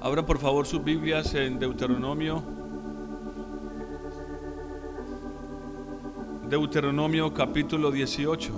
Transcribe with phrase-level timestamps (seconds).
[0.00, 2.40] Abran por favor sus Biblias en Deuteronomio.
[6.48, 8.52] Deuteronomio capítulo 18.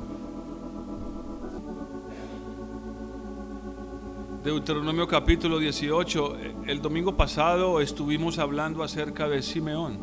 [4.45, 6.37] Deuteronomio capítulo 18.
[6.67, 9.97] El domingo pasado estuvimos hablando acerca de Simeón.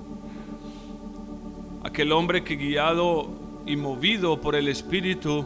[1.83, 3.27] Aquel hombre que guiado
[3.67, 5.45] y movido por el Espíritu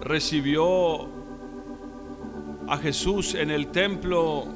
[0.00, 1.11] recibió
[2.72, 4.46] a Jesús en el templo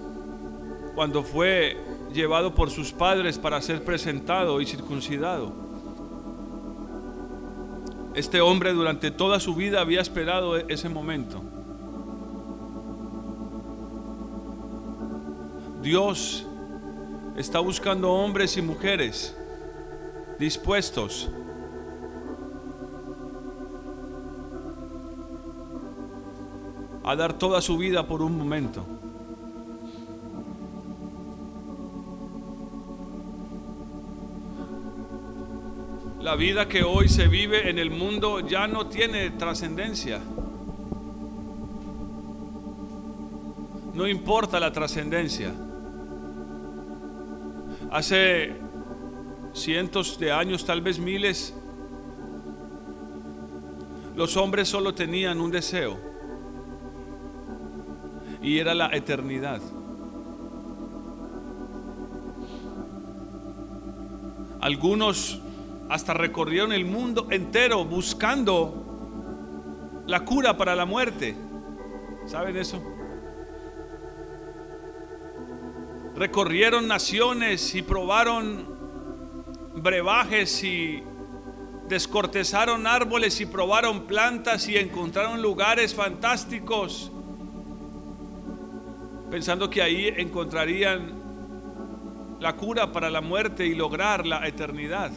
[0.95, 1.77] cuando fue
[2.15, 5.53] llevado por sus padres para ser presentado y circuncidado.
[8.15, 11.43] Este hombre durante toda su vida había esperado ese momento.
[15.83, 16.47] Dios
[17.37, 19.37] está buscando hombres y mujeres
[20.39, 21.29] dispuestos
[27.07, 28.85] a dar toda su vida por un momento.
[36.21, 40.21] La vida que hoy se vive en el mundo ya no tiene trascendencia.
[43.95, 45.55] No importa la trascendencia.
[47.93, 48.57] Hace
[49.53, 51.55] cientos de años, tal vez miles,
[54.17, 56.06] los hombres solo tenían un deseo
[58.47, 59.61] y era la eternidad.
[64.61, 65.41] Algunos
[65.89, 71.35] hasta recorrieron el mundo entero buscando la cura para la muerte.
[72.27, 72.81] ¿Saben eso?
[76.15, 78.65] Recorrieron naciones y probaron
[79.75, 81.03] brebajes y
[81.89, 87.11] descortezaron árboles y probaron plantas y encontraron lugares fantásticos
[89.31, 91.27] pensando que ahí encontrarían
[92.41, 95.11] la cura para la muerte y lograr la eternidad.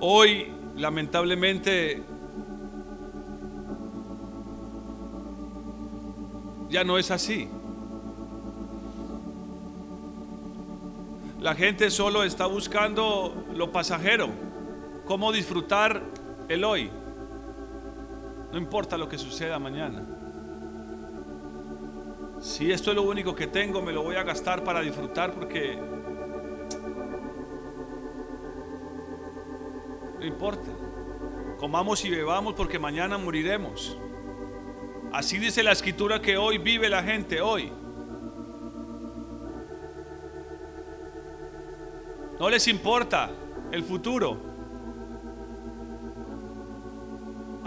[0.00, 0.46] Hoy,
[0.76, 2.02] lamentablemente,
[6.70, 7.48] ya no es así.
[11.40, 14.28] La gente solo está buscando lo pasajero,
[15.04, 16.02] cómo disfrutar
[16.48, 16.90] el hoy.
[18.52, 20.06] No importa lo que suceda mañana.
[22.40, 25.76] Si esto es lo único que tengo, me lo voy a gastar para disfrutar porque
[30.18, 30.70] no importa.
[31.58, 33.98] Comamos y bebamos porque mañana moriremos.
[35.12, 37.72] Así dice la escritura que hoy vive la gente, hoy.
[42.38, 43.30] No les importa
[43.72, 44.47] el futuro.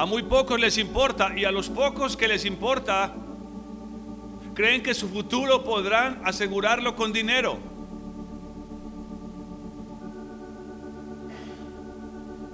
[0.01, 3.13] A muy pocos les importa y a los pocos que les importa
[4.55, 7.59] creen que su futuro podrán asegurarlo con dinero.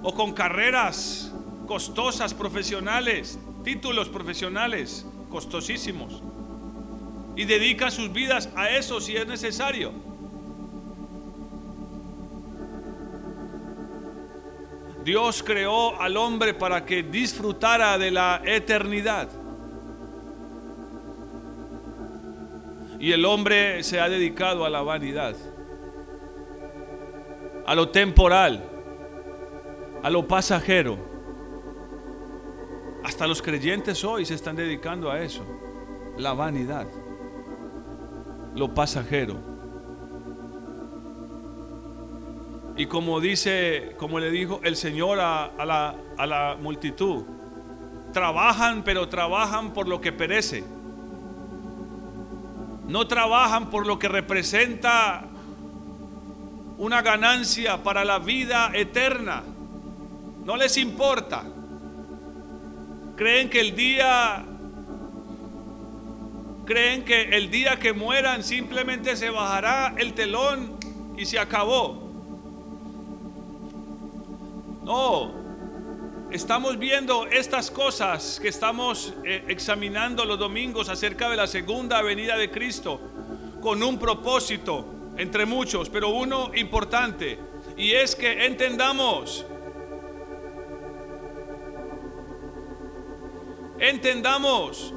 [0.02, 1.32] O con carreras
[1.66, 6.22] costosas profesionales, títulos profesionales costosísimos.
[7.34, 10.07] Y dedican sus vidas a eso si es necesario.
[15.08, 19.30] Dios creó al hombre para que disfrutara de la eternidad.
[23.00, 25.34] Y el hombre se ha dedicado a la vanidad,
[27.64, 28.62] a lo temporal,
[30.02, 30.98] a lo pasajero.
[33.02, 35.42] Hasta los creyentes hoy se están dedicando a eso,
[36.18, 36.86] la vanidad,
[38.54, 39.47] lo pasajero.
[42.78, 47.24] Y como dice, como le dijo el Señor a, la, la multitud,
[48.12, 50.62] trabajan, pero trabajan por lo que perece.
[52.86, 55.24] No trabajan por lo que representa
[56.78, 59.42] una ganancia para la vida eterna.
[60.44, 61.42] No les importa.
[63.16, 64.44] Creen que el día
[66.64, 70.78] creen que el día que mueran simplemente se bajará el telón
[71.16, 72.07] y se acabó.
[74.88, 75.34] No,
[76.30, 82.38] estamos viendo estas cosas que estamos eh, examinando los domingos acerca de la segunda venida
[82.38, 82.98] de Cristo
[83.60, 84.86] con un propósito,
[85.18, 87.38] entre muchos, pero uno importante,
[87.76, 89.44] y es que entendamos,
[93.78, 94.94] entendamos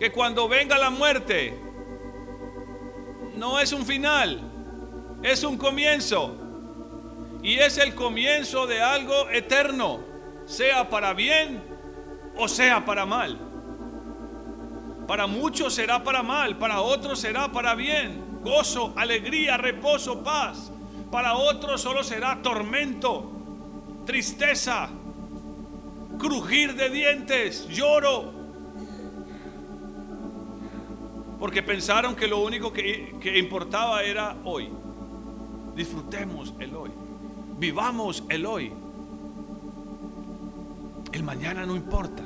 [0.00, 1.56] que cuando venga la muerte,
[3.36, 4.40] no es un final,
[5.22, 6.42] es un comienzo
[7.46, 10.00] y es el comienzo de algo eterno.
[10.46, 11.62] sea para bien
[12.36, 13.38] o sea para mal.
[15.06, 18.40] Para muchos será para mal, para otros será para bien.
[18.42, 20.72] Gozo, alegría, reposo, paz.
[21.12, 23.30] Para otros solo será tormento,
[24.04, 24.88] tristeza,
[26.18, 28.32] crujir de dientes, lloro.
[31.38, 34.68] Porque pensaron que lo único que, que importaba era hoy.
[35.76, 37.05] Disfrutemos el hoy.
[37.58, 38.72] Vivamos el hoy.
[41.12, 42.22] El mañana no importa.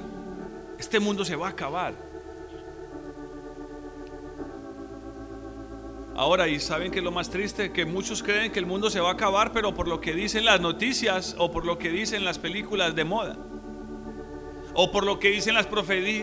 [0.78, 1.94] Este mundo se va a acabar.
[6.16, 7.72] Ahora, ¿y saben que es lo más triste?
[7.72, 10.44] Que muchos creen que el mundo se va a acabar, pero por lo que dicen
[10.44, 13.38] las noticias o por lo que dicen las películas de moda.
[14.74, 15.68] O por lo que dicen las,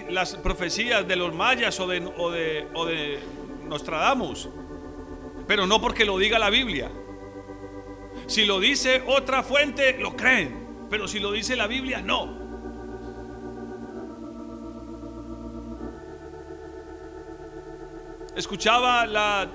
[0.09, 3.19] las profecías de los mayas o de, o, de, o de
[3.68, 4.50] Nostradamus.
[5.48, 6.92] Pero no porque lo diga la Biblia.
[8.27, 10.68] Si lo dice otra fuente, lo creen.
[10.89, 12.45] Pero si lo dice la Biblia, no.
[18.35, 19.50] Escuchaba la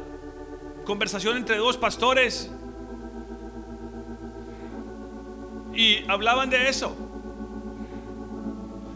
[0.85, 2.51] conversación entre dos pastores
[5.73, 6.97] y hablaban de eso.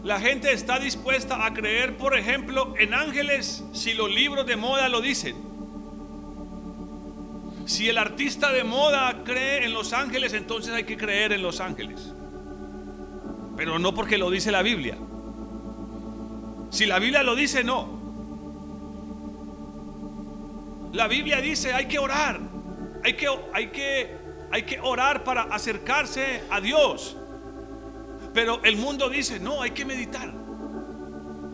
[0.03, 4.89] La gente está dispuesta a creer, por ejemplo, en ángeles si los libros de moda
[4.89, 5.46] lo dicen.
[7.67, 11.59] Si el artista de moda cree en los ángeles, entonces hay que creer en los
[11.59, 12.13] ángeles.
[13.57, 14.97] Pero no porque lo dice la Biblia.
[16.69, 17.89] Si la Biblia lo dice, no.
[20.93, 22.39] La Biblia dice, hay que orar.
[23.03, 24.15] Hay que, hay que,
[24.49, 27.17] hay que orar para acercarse a Dios.
[28.33, 30.33] Pero el mundo dice, no, hay que meditar.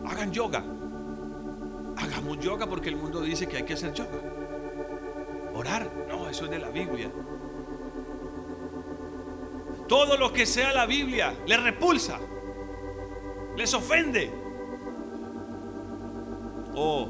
[0.06, 0.64] Hagan yoga.
[1.96, 4.33] Hagamos yoga porque el mundo dice que hay que hacer yoga.
[5.54, 7.10] Orar, no, eso es de la Biblia.
[9.86, 12.18] Todo lo que sea la Biblia les repulsa,
[13.56, 14.30] les ofende.
[16.74, 17.08] Oh,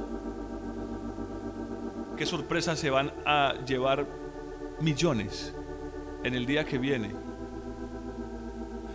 [2.17, 4.06] qué sorpresa se van a llevar
[4.81, 5.55] millones
[6.23, 7.12] en el día que viene.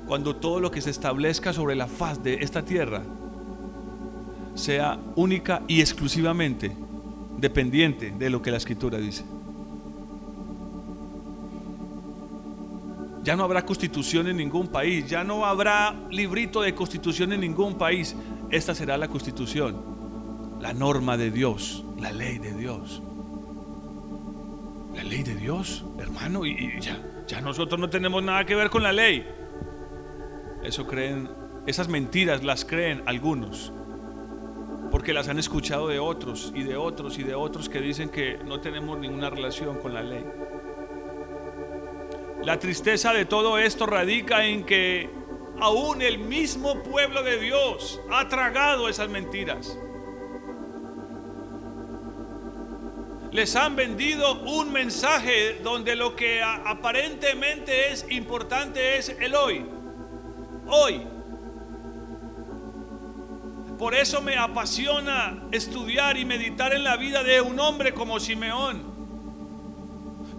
[0.07, 3.01] Cuando todo lo que se establezca sobre la faz de esta tierra
[4.53, 6.75] sea única y exclusivamente
[7.37, 9.23] dependiente de lo que la escritura dice.
[13.23, 17.77] Ya no habrá constitución en ningún país, ya no habrá librito de constitución en ningún
[17.77, 18.15] país.
[18.49, 23.01] Esta será la constitución, la norma de Dios, la ley de Dios.
[24.95, 28.83] La ley de Dios, hermano, y, ya, ya nosotros no tenemos nada que ver con
[28.83, 29.25] la ley.
[30.63, 31.29] Eso creen,
[31.67, 33.71] esas mentiras las creen algunos,
[34.91, 38.39] porque las han escuchado de otros y de otros y de otros que dicen que
[38.45, 40.25] no tenemos ninguna relación con la ley.
[42.43, 45.09] La tristeza de todo esto radica en que
[45.59, 49.77] aún el mismo pueblo de Dios ha tragado esas mentiras.
[53.33, 59.65] Les han vendido un mensaje donde lo que aparentemente es importante es el hoy.
[60.65, 61.05] Hoy.
[63.77, 68.88] Por eso me apasiona estudiar y meditar en la vida de un hombre como Simeón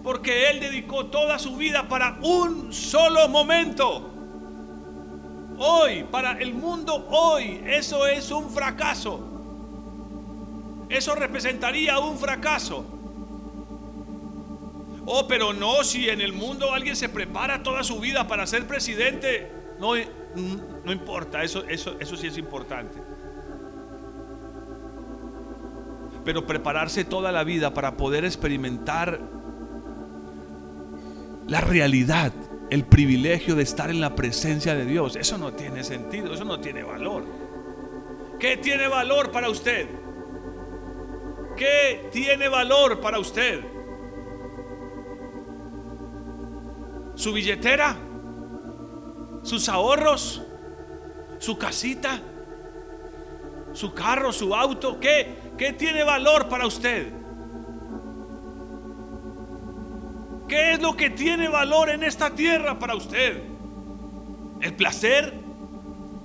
[0.03, 4.09] porque Él dedicó toda su vida para un solo momento.
[5.57, 9.19] Hoy, para el mundo hoy, eso es un fracaso.
[10.89, 12.83] Eso representaría un fracaso.
[15.05, 18.67] Oh, pero no, si en el mundo alguien se prepara toda su vida para ser
[18.67, 19.93] presidente, no,
[20.83, 22.97] no importa, eso, eso, eso sí es importante.
[26.23, 29.19] Pero prepararse toda la vida para poder experimentar
[31.47, 32.33] la realidad,
[32.69, 35.15] el privilegio de estar en la presencia de Dios.
[35.15, 37.25] Eso no tiene sentido, eso no tiene valor.
[38.39, 39.87] ¿Qué tiene valor para usted?
[41.57, 43.61] ¿Qué tiene valor para usted?
[47.15, 47.97] ¿Su billetera?
[49.43, 50.41] ¿Sus ahorros?
[51.39, 52.19] ¿Su casita?
[53.73, 54.31] ¿Su carro?
[54.31, 54.99] ¿Su auto?
[54.99, 57.20] ¿Qué, qué tiene valor para usted?
[60.51, 63.41] ¿Qué es lo que tiene valor en esta tierra para usted?
[64.59, 65.33] ¿El placer?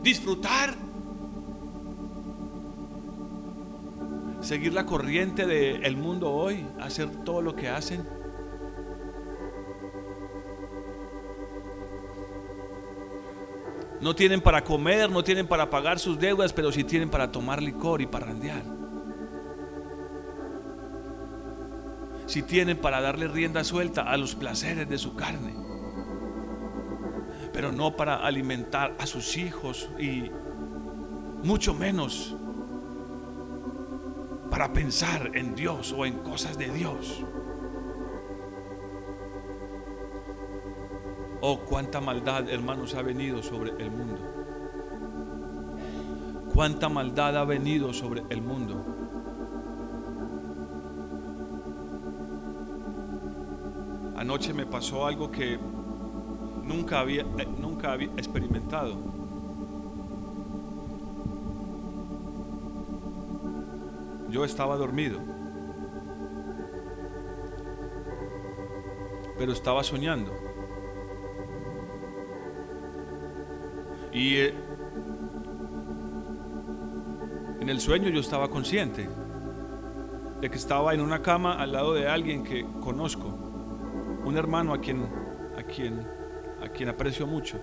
[0.02, 0.74] ¿Disfrutar?
[4.40, 6.66] ¿Seguir la corriente del mundo hoy?
[6.80, 8.04] ¿Hacer todo lo que hacen?
[14.00, 17.62] No tienen para comer, no tienen para pagar sus deudas, pero sí tienen para tomar
[17.62, 18.75] licor y para randear.
[22.26, 25.54] Si tienen para darle rienda suelta a los placeres de su carne.
[27.52, 30.30] pero no para alimentar a sus hijos y
[31.42, 32.36] mucho menos
[34.50, 37.24] para pensar en Dios o en cosas de Dios.
[41.40, 44.18] Oh, cuánta maldad, hermanos, ha venido sobre el mundo.
[46.52, 48.95] Cuánta maldad ha venido sobre el mundo.
[54.16, 55.58] Anoche me pasó algo que
[56.64, 58.96] nunca había, eh, nunca había experimentado.
[64.30, 65.20] Yo estaba dormido,
[69.38, 70.32] pero estaba soñando.
[74.12, 74.54] Y eh,
[77.60, 79.08] en el sueño yo estaba consciente
[80.40, 83.35] de que estaba en una cama al lado de alguien que conozco,
[84.26, 85.08] un hermano a quien,
[85.56, 86.04] a quien,
[86.60, 87.60] a quien aprecio mucho.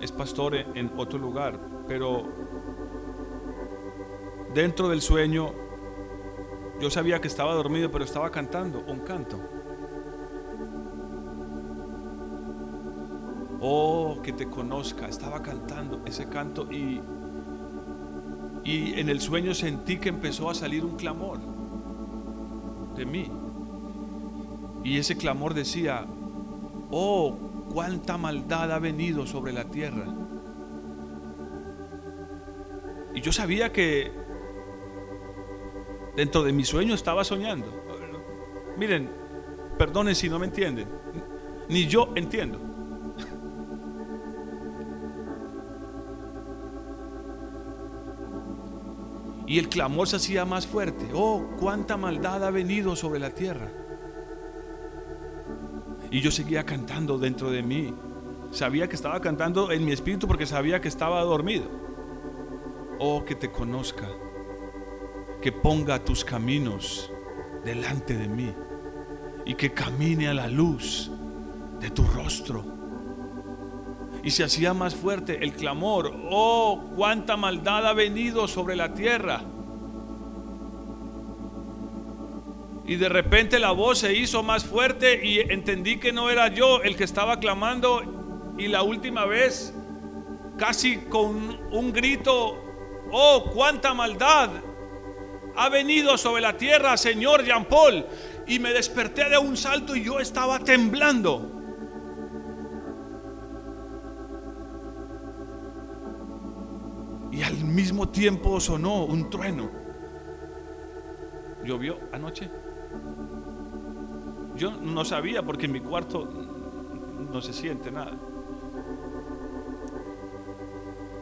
[0.00, 2.22] Es pastor en otro lugar, pero
[4.54, 5.52] dentro del sueño
[6.80, 9.40] yo sabía que estaba dormido, pero estaba cantando un canto.
[13.60, 15.08] Oh, que te conozca.
[15.08, 17.00] Estaba cantando ese canto y,
[18.62, 21.47] y en el sueño sentí que empezó a salir un clamor
[23.06, 23.30] mí.
[24.84, 26.06] Y ese clamor decía,
[26.90, 27.36] oh,
[27.72, 30.06] cuánta maldad ha venido sobre la tierra.
[33.14, 34.12] Y yo sabía que
[36.16, 37.66] dentro de mi sueño estaba soñando.
[38.76, 39.10] Miren,
[39.76, 40.88] perdonen si no me entienden.
[41.68, 42.67] Ni yo entiendo.
[49.48, 51.08] Y el clamor se hacía más fuerte.
[51.14, 53.70] Oh, cuánta maldad ha venido sobre la tierra.
[56.10, 57.94] Y yo seguía cantando dentro de mí.
[58.50, 61.64] Sabía que estaba cantando en mi espíritu porque sabía que estaba dormido.
[62.98, 64.06] Oh, que te conozca.
[65.40, 67.10] Que ponga tus caminos
[67.64, 68.52] delante de mí.
[69.46, 71.10] Y que camine a la luz
[71.80, 72.77] de tu rostro.
[74.28, 79.40] Y se hacía más fuerte el clamor, oh, cuánta maldad ha venido sobre la tierra.
[82.84, 86.82] Y de repente la voz se hizo más fuerte y entendí que no era yo
[86.82, 88.52] el que estaba clamando.
[88.58, 89.72] Y la última vez,
[90.58, 92.62] casi con un grito,
[93.10, 94.50] oh, cuánta maldad
[95.56, 98.04] ha venido sobre la tierra, Señor Jean Paul.
[98.46, 101.57] Y me desperté de un salto y yo estaba temblando.
[107.78, 109.70] Mismo tiempo sonó un trueno.
[111.64, 112.50] ¿Llovió anoche?
[114.56, 116.28] Yo no sabía porque en mi cuarto
[117.32, 118.18] no se siente nada.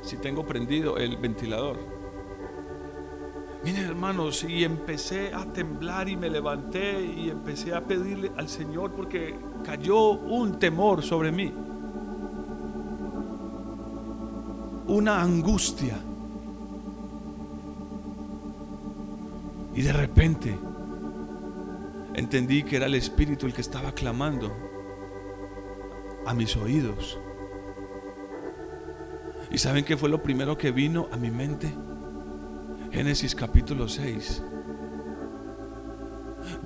[0.00, 1.76] Si tengo prendido el ventilador.
[3.62, 8.92] Miren hermanos, y empecé a temblar y me levanté y empecé a pedirle al Señor
[8.92, 11.52] porque cayó un temor sobre mí.
[14.88, 15.98] una angustia.
[19.76, 20.58] Y de repente
[22.14, 24.50] entendí que era el Espíritu el que estaba clamando
[26.24, 27.18] a mis oídos.
[29.50, 31.72] ¿Y saben qué fue lo primero que vino a mi mente?
[32.90, 34.42] Génesis capítulo 6.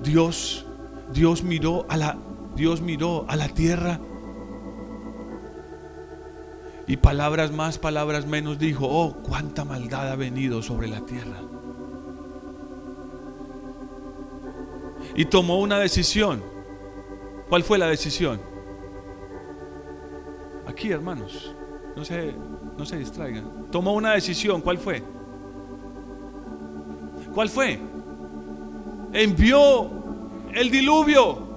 [0.01, 0.65] Dios,
[1.11, 2.17] Dios miró a la,
[2.55, 3.99] Dios miró a la tierra
[6.87, 11.41] y palabras más, palabras menos dijo, oh, cuánta maldad ha venido sobre la tierra.
[15.15, 16.43] Y tomó una decisión.
[17.49, 18.39] ¿Cuál fue la decisión?
[20.67, 21.53] Aquí, hermanos,
[21.95, 22.33] no se,
[22.77, 23.69] no se distraigan.
[23.71, 24.61] Tomó una decisión.
[24.61, 25.03] ¿Cuál fue?
[27.33, 27.79] ¿Cuál fue?
[29.13, 29.89] Envió
[30.53, 31.49] el diluvio.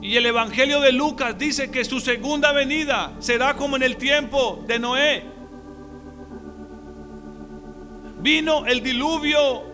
[0.00, 4.64] Y el Evangelio de Lucas dice que su segunda venida será como en el tiempo
[4.66, 5.24] de Noé.
[8.20, 9.67] Vino el diluvio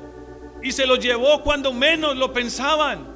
[0.64, 3.06] y se lo llevó cuando menos lo pensaban.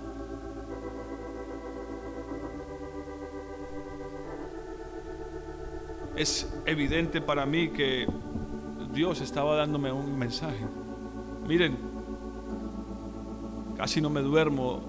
[6.15, 8.07] Es evidente para mí que
[8.93, 10.67] Dios estaba dándome un mensaje.
[11.47, 11.79] Miren,
[13.79, 14.83] casi no me duermo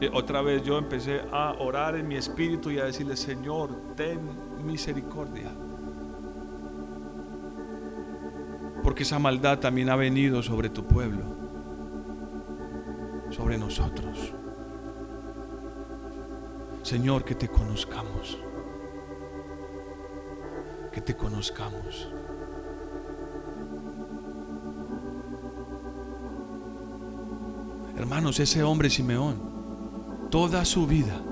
[0.00, 4.18] eh, otra vez yo empecé a orar en mi espíritu y a decirle, Señor, ten
[4.64, 5.52] misericordia.
[8.84, 11.24] Porque esa maldad también ha venido sobre tu pueblo,
[13.30, 14.34] sobre nosotros.
[16.82, 18.38] Señor, que te conozcamos.
[20.92, 22.10] Que te conozcamos.
[27.96, 31.22] Hermanos, ese hombre Simeón, toda su vida,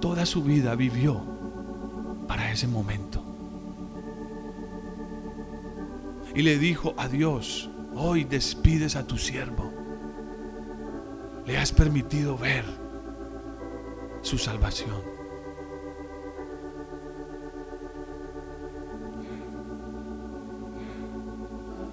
[0.00, 1.20] toda su vida vivió
[2.26, 3.07] para ese momento.
[6.38, 9.72] Y le dijo a Dios, hoy despides a tu siervo.
[11.44, 12.64] Le has permitido ver
[14.22, 15.02] su salvación.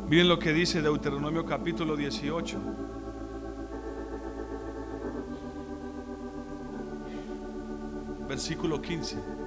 [0.07, 2.59] Miren lo que dice Deuteronomio capítulo 18.
[8.27, 9.44] Versículo 15.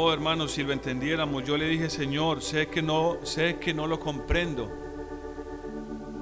[0.00, 3.88] Oh, hermanos, si lo entendiéramos, yo le dije, Señor, sé que no, sé que no
[3.88, 4.70] lo comprendo.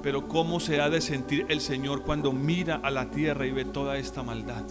[0.01, 3.65] Pero cómo se ha de sentir el Señor cuando mira a la tierra y ve
[3.65, 4.65] toda esta maldad.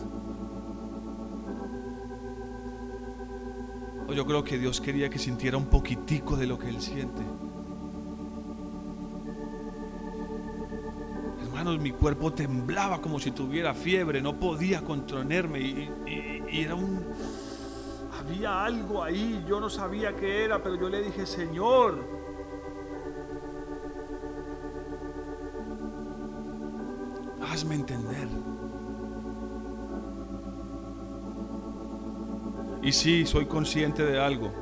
[4.09, 7.23] Oh, yo creo que Dios quería que sintiera un poquitico de lo que él siente.
[11.45, 15.91] Hermanos, mi cuerpo temblaba como si tuviera fiebre, no podía contenerme y,
[16.51, 17.05] y era un
[18.27, 22.05] había algo ahí, yo no sabía qué era, pero yo le dije, Señor,
[27.41, 28.29] hazme entender.
[32.83, 34.53] Y sí, soy consciente de algo.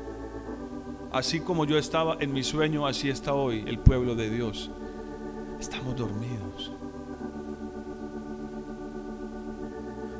[1.11, 4.71] Así como yo estaba en mi sueño, así está hoy el pueblo de Dios.
[5.59, 6.73] Estamos dormidos.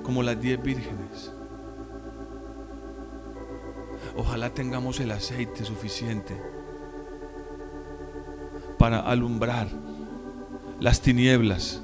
[0.03, 1.35] Como las diez vírgenes.
[4.17, 6.41] Ojalá tengamos el aceite suficiente
[8.79, 9.69] para alumbrar
[10.81, 11.83] las tinieblas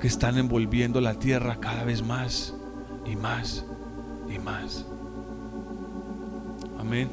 [0.00, 2.54] que están envolviendo la tierra cada vez más
[3.04, 3.64] y más
[4.28, 4.84] y más.
[6.78, 7.08] Amén.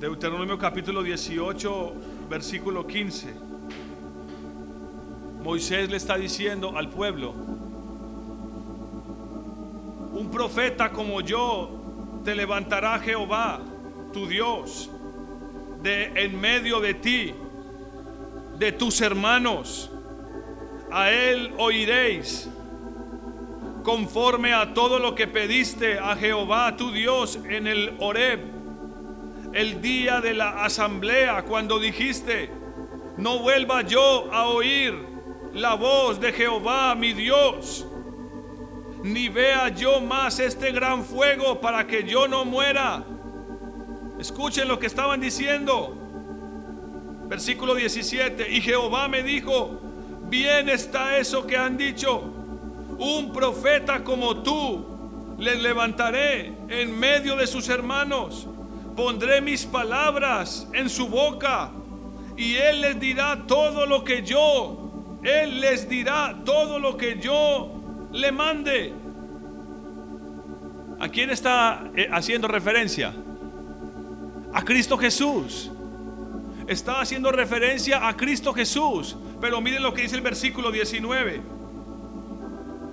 [0.00, 1.94] Deuteronomio capítulo 18,
[2.28, 3.34] versículo 15.
[5.42, 7.34] Moisés le está diciendo al pueblo,
[10.92, 11.70] como yo
[12.24, 13.60] te levantará Jehová,
[14.12, 14.90] tu Dios,
[15.82, 17.34] de en medio de ti,
[18.58, 19.90] de tus hermanos.
[20.90, 22.48] A él oiréis
[23.82, 28.40] conforme a todo lo que pediste a Jehová tu Dios en el Horeb,
[29.52, 32.50] el día de la asamblea, cuando dijiste,
[33.16, 34.94] no vuelva yo a oír
[35.52, 37.86] la voz de Jehová mi Dios
[39.04, 43.04] ni vea yo más este gran fuego para que yo no muera.
[44.18, 45.94] Escuchen lo que estaban diciendo.
[47.28, 48.50] Versículo 17.
[48.50, 49.78] Y Jehová me dijo,
[50.30, 52.22] bien está eso que han dicho.
[52.98, 54.86] Un profeta como tú
[55.38, 58.46] les levantaré en medio de sus hermanos.
[58.96, 61.70] Pondré mis palabras en su boca
[62.38, 67.83] y él les dirá todo lo que yo, él les dirá todo lo que yo
[68.14, 68.94] le mande.
[71.00, 73.12] ¿A quién está eh, haciendo referencia?
[74.52, 75.70] A Cristo Jesús.
[76.66, 79.16] Está haciendo referencia a Cristo Jesús.
[79.40, 81.42] Pero miren lo que dice el versículo 19.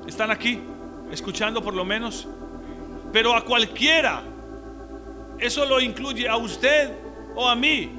[0.07, 0.60] ¿Están aquí?
[1.12, 2.27] Escuchando por lo menos.
[3.13, 4.23] Pero a cualquiera.
[5.38, 6.91] Eso lo incluye a usted
[7.36, 7.91] o a mí.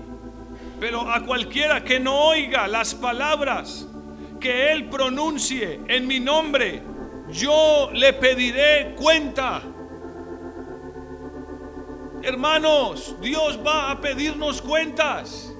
[0.80, 3.88] Pero a cualquiera que no oiga las palabras
[4.40, 6.91] que Él pronuncie en mi nombre
[7.32, 9.62] yo le pediré cuenta.
[12.22, 15.52] Hermanos, Dios va a pedirnos cuentas.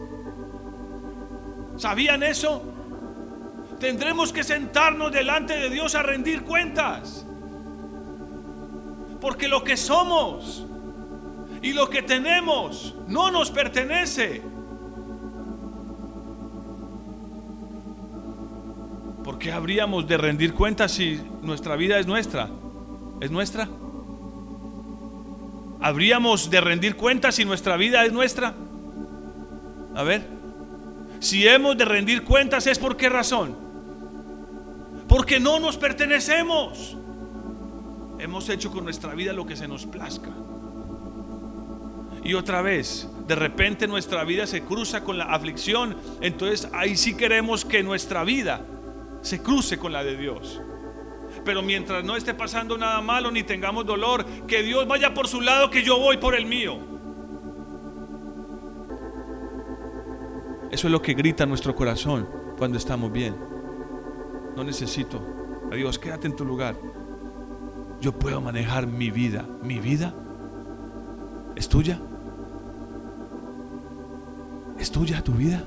[1.76, 2.62] ¿Sabían eso?
[3.80, 7.26] Tendremos que sentarnos delante de Dios a rendir cuentas.
[9.20, 10.64] Porque lo que somos
[11.62, 14.42] y lo que tenemos no nos pertenece.
[19.42, 22.48] Qué habríamos de rendir cuentas si nuestra vida es nuestra?
[23.20, 23.68] ¿Es nuestra?
[25.80, 28.54] ¿Habríamos de rendir cuentas si nuestra vida es nuestra?
[29.96, 30.28] A ver,
[31.18, 33.56] si hemos de rendir cuentas es por qué razón?
[35.08, 36.96] Porque no nos pertenecemos.
[38.20, 40.30] Hemos hecho con nuestra vida lo que se nos plazca.
[42.22, 47.16] Y otra vez, de repente nuestra vida se cruza con la aflicción, entonces ahí sí
[47.16, 48.64] queremos que nuestra vida
[49.22, 50.60] se cruce con la de Dios.
[51.44, 55.40] Pero mientras no esté pasando nada malo ni tengamos dolor, que Dios vaya por su
[55.40, 56.78] lado, que yo voy por el mío.
[60.70, 63.34] Eso es lo que grita nuestro corazón cuando estamos bien.
[64.56, 65.22] No necesito.
[65.70, 66.76] A Dios, quédate en tu lugar.
[68.00, 69.46] Yo puedo manejar mi vida.
[69.62, 70.14] Mi vida
[71.56, 72.00] es tuya.
[74.78, 75.64] Es tuya tu vida.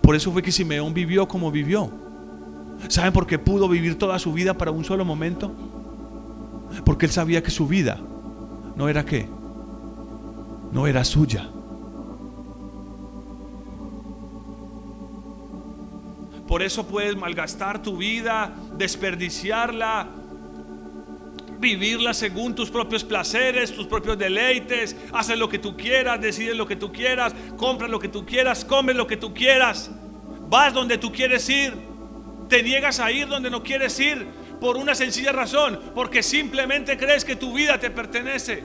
[0.00, 1.90] Por eso fue que Simeón vivió como vivió.
[2.88, 5.52] ¿Saben por qué pudo vivir toda su vida para un solo momento?
[6.84, 7.98] Porque él sabía que su vida
[8.76, 9.28] no era qué,
[10.72, 11.48] no era suya.
[16.46, 20.08] Por eso puedes malgastar tu vida, desperdiciarla,
[21.60, 26.66] vivirla según tus propios placeres, tus propios deleites, haces lo que tú quieras, decides lo
[26.66, 29.90] que tú quieras, compras lo que tú quieras, comes lo que tú quieras,
[30.48, 31.89] vas donde tú quieres ir,
[32.50, 34.26] te niegas a ir donde no quieres ir
[34.60, 38.62] por una sencilla razón, porque simplemente crees que tu vida te pertenece.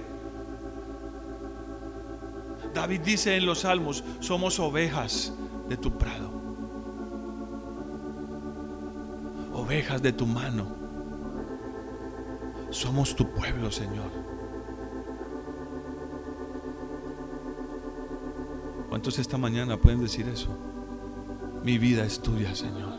[2.74, 5.32] David dice en los salmos, somos ovejas
[5.70, 6.30] de tu prado,
[9.54, 10.84] ovejas de tu mano.
[12.72, 14.12] Somos tu pueblo, Señor.
[18.90, 20.50] ¿Cuántos esta mañana pueden decir eso?
[21.64, 22.95] Mi vida es tuya, Señor.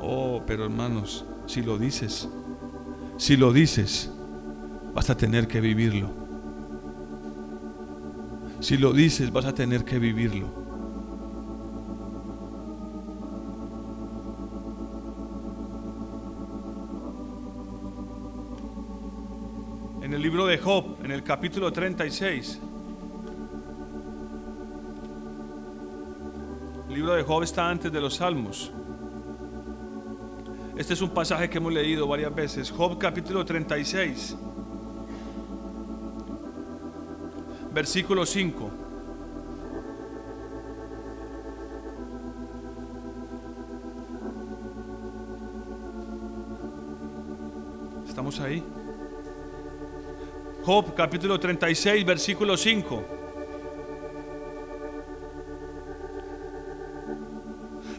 [0.00, 2.28] Oh, pero hermanos, si lo dices,
[3.16, 4.10] si lo dices,
[4.94, 6.10] vas a tener que vivirlo.
[8.60, 10.68] Si lo dices, vas a tener que vivirlo.
[20.08, 22.58] en el libro de Job, en el capítulo 36.
[26.88, 28.72] El libro de Job está antes de los Salmos.
[30.78, 32.70] Este es un pasaje que hemos leído varias veces.
[32.70, 34.36] Job capítulo 36.
[37.74, 38.70] Versículo 5.
[48.06, 48.62] ¿Estamos ahí?
[50.62, 53.04] Job capítulo 36, versículo 5.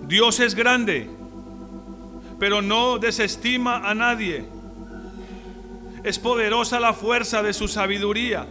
[0.07, 1.18] Dios es grande,
[2.39, 4.45] pero no desestima a nadie.
[6.03, 8.47] Es poderosa la fuerza de su sabiduría.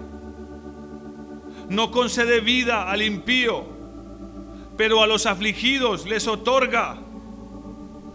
[1.69, 3.65] No concede vida al impío,
[4.77, 6.99] pero a los afligidos les otorga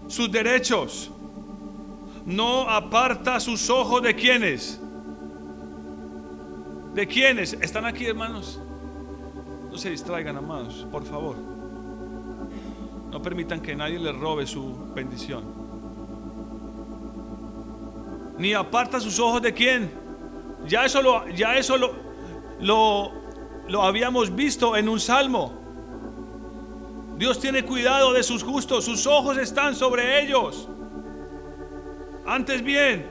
[0.07, 1.11] sus derechos.
[2.25, 4.79] No aparta sus ojos de quienes
[6.93, 7.53] ¿De quiénes?
[7.53, 8.61] ¿Están aquí, hermanos?
[9.71, 11.35] No se distraigan, amados, por favor.
[13.11, 15.62] No permitan que nadie les robe su bendición.
[18.43, 19.89] Ni aparta sus ojos de quién.
[20.67, 23.13] Ya eso lo, ya eso lo,
[23.69, 25.53] lo, habíamos visto en un salmo.
[27.15, 30.67] Dios tiene cuidado de sus justos, sus ojos están sobre ellos.
[32.25, 33.09] Antes bien,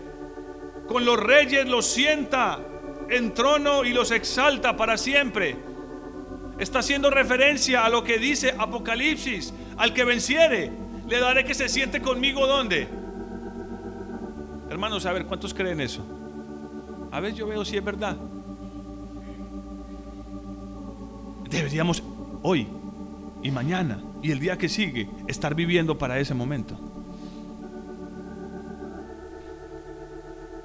[0.87, 2.61] con los reyes los sienta
[3.09, 5.57] en trono y los exalta para siempre.
[6.59, 10.71] Está haciendo referencia a lo que dice Apocalipsis, al que venciere,
[11.09, 13.01] le daré que se siente conmigo donde.
[14.73, 16.01] Hermanos, a ver, ¿cuántos creen eso?
[17.11, 18.17] A ver, yo veo si es verdad.
[21.51, 22.03] Deberíamos
[22.43, 22.67] hoy
[23.43, 26.75] y mañana y el día que sigue estar viviendo para ese momento.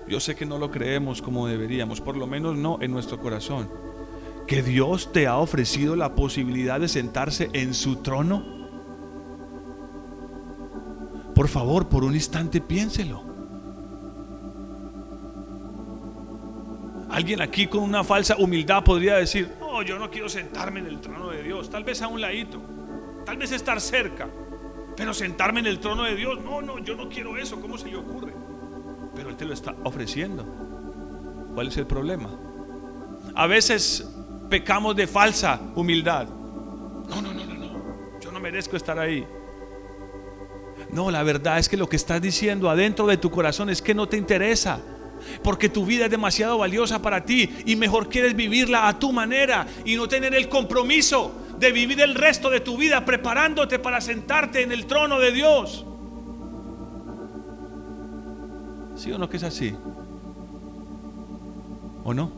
[0.08, 3.70] Yo sé que no lo creemos como deberíamos, por lo menos no en nuestro corazón.
[4.48, 8.46] Que Dios te ha ofrecido la posibilidad de sentarse en su trono.
[11.36, 13.27] Por favor, por un instante piénselo.
[17.18, 21.02] Alguien aquí con una falsa humildad podría decir, no, yo no quiero sentarme en el
[21.02, 22.62] trono de Dios, tal vez a un ladito,
[23.26, 24.30] tal vez estar cerca,
[24.96, 27.88] pero sentarme en el trono de Dios, no, no, yo no quiero eso, ¿cómo se
[27.88, 28.34] le ocurre?
[29.16, 30.46] pero Él te lo está ofreciendo.
[31.56, 32.30] ¿Cuál es el problema?
[33.34, 34.08] A veces
[34.48, 36.28] pecamos de falsa humildad.
[37.10, 38.20] No, no, no, no, no.
[38.22, 39.26] Yo no merezco estar ahí.
[40.92, 43.96] No, la verdad es que lo que estás diciendo adentro de tu corazón es que
[43.96, 44.80] no te interesa.
[45.44, 49.68] Porque tu vida es demasiado valiosa para ti y mejor quieres vivirla a tu manera
[49.86, 54.62] y no tener el compromiso de vivir el resto de tu vida preparándote para sentarte
[54.62, 55.86] en el trono de Dios.
[58.96, 59.76] ¿Sí o no que es así?
[62.04, 62.32] ¿O no?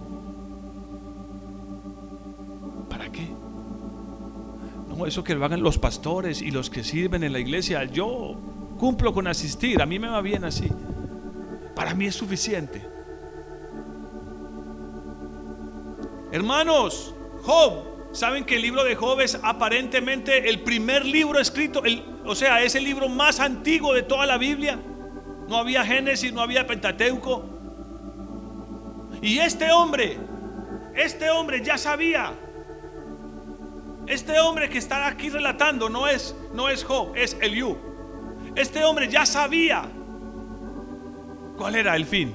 [2.89, 3.28] ¿Para qué?
[4.89, 7.86] No, eso que lo hagan los pastores y los que sirven en la iglesia.
[7.86, 8.36] Yo,
[8.78, 10.68] cumplo con asistir, a mí me va bien así.
[11.80, 12.86] Para mí es suficiente.
[16.30, 21.82] Hermanos, Job, ¿saben que el libro de Job es aparentemente el primer libro escrito,
[22.26, 24.78] o sea, es el libro más antiguo de toda la Biblia?
[25.48, 27.46] No había Génesis, no había Pentateuco.
[29.22, 30.18] Y este hombre,
[30.96, 32.34] este hombre ya sabía.
[34.06, 37.78] Este hombre que está aquí relatando no es no es Job, es Eliú.
[38.58, 39.89] Este hombre ya sabía
[41.60, 42.34] cuál era el fin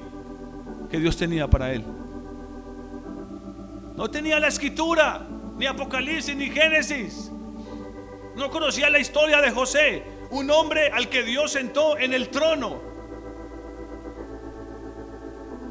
[0.89, 1.83] que Dios tenía para él.
[3.97, 5.25] No tenía la escritura,
[5.57, 7.31] ni Apocalipsis, ni Génesis.
[8.35, 12.79] No conocía la historia de José, un hombre al que Dios sentó en el trono.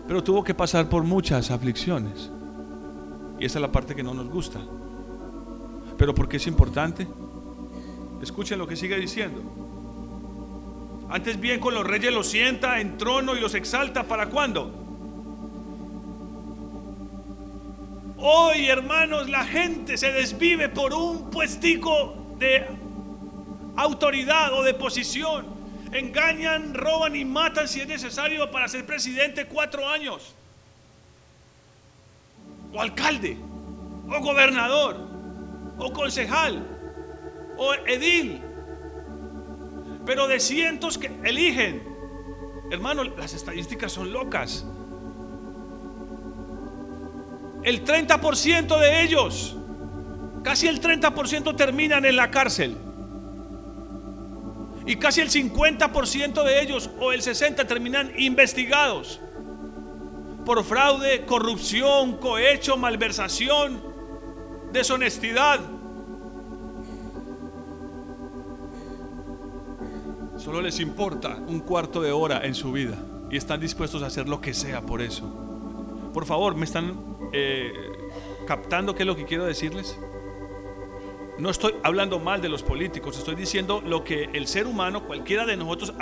[0.08, 2.32] Pero tuvo que pasar por muchas aflicciones.
[3.38, 4.58] Y esa es la parte que no nos gusta.
[5.96, 7.06] Pero ¿por qué es importante?
[8.20, 9.63] Escuchen lo que sigue diciendo.
[11.10, 14.04] Antes bien con los reyes los sienta en trono y los exalta.
[14.04, 14.84] ¿Para cuándo?
[18.16, 22.66] Hoy, hermanos, la gente se desvive por un puestico de
[23.76, 25.46] autoridad o de posición.
[25.92, 30.34] Engañan, roban y matan si es necesario para ser presidente cuatro años.
[32.72, 33.36] O alcalde,
[34.08, 34.96] o gobernador,
[35.78, 36.66] o concejal,
[37.56, 38.40] o edil.
[40.06, 41.82] Pero de cientos que eligen,
[42.70, 44.66] hermanos, las estadísticas son locas
[47.64, 49.56] el 30% de ellos,
[50.42, 52.76] casi el 30% terminan en la cárcel.
[54.86, 59.18] Y casi el 50% de ellos o el 60% terminan investigados
[60.44, 63.82] por fraude, corrupción, cohecho, malversación,
[64.72, 65.60] deshonestidad.
[70.44, 72.98] Solo les importa un cuarto de hora en su vida
[73.30, 75.24] y están dispuestos a hacer lo que sea por eso.
[76.12, 77.00] Por favor, me están
[77.32, 77.72] eh,
[78.46, 79.98] captando qué es lo que quiero decirles?
[81.38, 85.46] No estoy hablando mal de los políticos, estoy diciendo lo que el ser humano, cualquiera
[85.46, 85.94] de nosotros,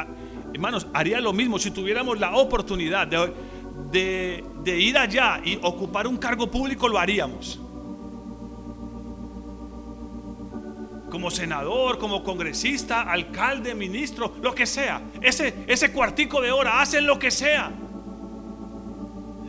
[0.52, 6.50] hermanos, haría lo mismo si tuviéramos la oportunidad de ir allá y ocupar un cargo
[6.50, 7.60] público, lo haríamos.
[11.12, 15.02] Como senador, como congresista, alcalde, ministro, lo que sea.
[15.20, 17.70] Ese, ese cuartico de hora, hacen lo que sea.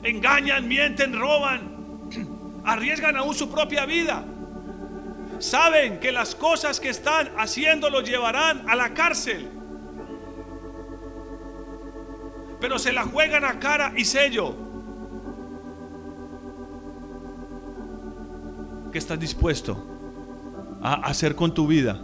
[0.03, 1.71] Engañan, mienten, roban
[2.65, 4.25] arriesgan aún su propia vida.
[5.39, 9.49] Saben que las cosas que están haciendo los llevarán a la cárcel.
[12.59, 14.53] Pero se la juegan a cara y sello.
[18.91, 19.92] ¿Qué estás dispuesto
[20.83, 21.99] a hacer con tu vida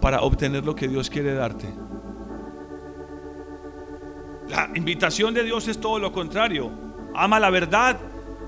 [0.00, 1.68] para obtener lo que Dios quiere darte?
[4.48, 6.70] La invitación de Dios es todo lo contrario.
[7.14, 7.98] Ama la verdad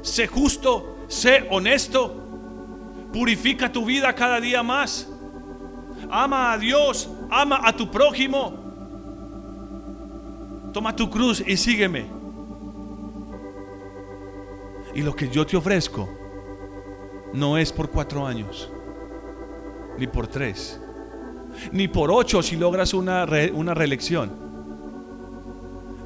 [0.05, 2.15] sé justo, sé honesto,
[3.13, 5.09] purifica tu vida cada día más.
[6.11, 8.63] Ama a Dios, ama a tu prójimo.
[10.73, 12.07] Toma tu cruz y sígueme.
[14.95, 16.09] Y lo que yo te ofrezco
[17.33, 18.71] no es por cuatro años,
[19.99, 20.81] ni por tres,
[21.73, 24.31] ni por ocho si logras una, una reelección.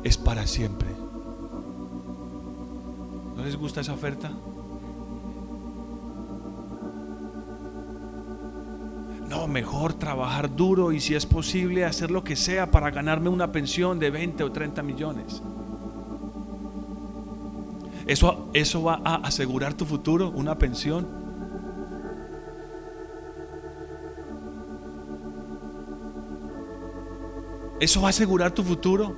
[0.05, 0.89] Es para siempre.
[3.37, 4.31] ¿No les gusta esa oferta?
[9.29, 13.53] No, mejor trabajar duro y si es posible hacer lo que sea para ganarme una
[13.53, 15.43] pensión de 20 o 30 millones.
[18.07, 21.18] ¿Eso, eso va a asegurar tu futuro, una pensión?
[27.81, 29.17] ¿Eso va a asegurar tu futuro?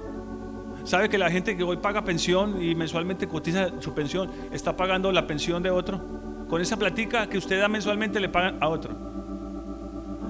[0.84, 5.12] ¿Sabe que la gente que hoy paga pensión y mensualmente cotiza su pensión está pagando
[5.12, 6.00] la pensión de otro?
[6.48, 8.94] Con esa platica que usted da mensualmente le pagan a otro.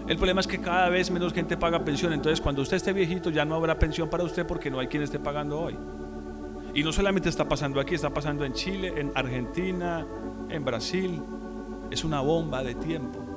[0.06, 2.12] El problema es que cada vez menos gente paga pensión.
[2.12, 5.02] Entonces, cuando usted esté viejito, ya no habrá pensión para usted porque no hay quien
[5.02, 5.76] esté pagando hoy.
[6.74, 10.06] Y no solamente está pasando aquí, está pasando en Chile, en Argentina,
[10.48, 11.22] en Brasil.
[11.90, 13.29] Es una bomba de tiempo.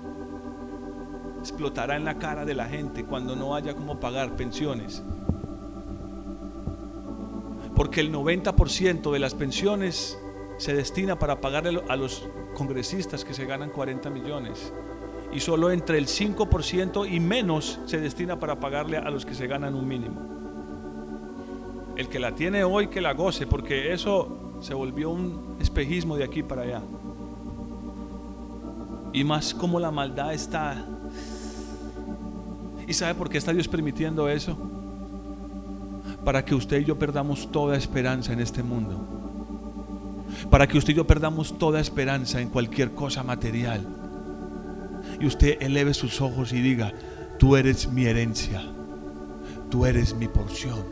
[1.44, 5.04] Explotará en la cara de la gente cuando no haya cómo pagar pensiones
[7.76, 10.18] porque el 90% de las pensiones
[10.58, 14.74] se destina para pagarle a los congresistas que se ganan 40 millones
[15.32, 19.48] y solo entre el 5% y menos se destina para pagarle a los que se
[19.48, 20.22] ganan un mínimo.
[21.96, 26.24] El que la tiene hoy que la goce, porque eso se volvió un espejismo de
[26.24, 26.82] aquí para allá.
[29.12, 30.86] Y más como la maldad está.
[32.88, 34.58] ¿Y sabe por qué está Dios permitiendo eso?
[36.26, 39.06] Para que usted y yo perdamos toda esperanza en este mundo.
[40.50, 43.86] Para que usted y yo perdamos toda esperanza en cualquier cosa material.
[45.20, 46.94] Y usted eleve sus ojos y diga,
[47.40, 48.62] tú eres mi herencia.
[49.70, 50.86] Tú eres mi porción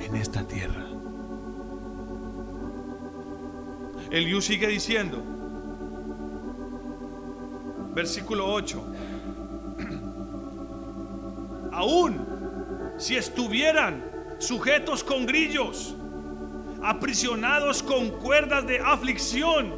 [0.00, 0.86] en esta tierra.
[4.10, 5.22] Eliú sigue diciendo,
[7.94, 8.89] versículo 8,
[11.80, 14.04] aún si estuvieran
[14.38, 15.96] sujetos con grillos,
[16.82, 19.72] aprisionados con cuerdas de aflicción,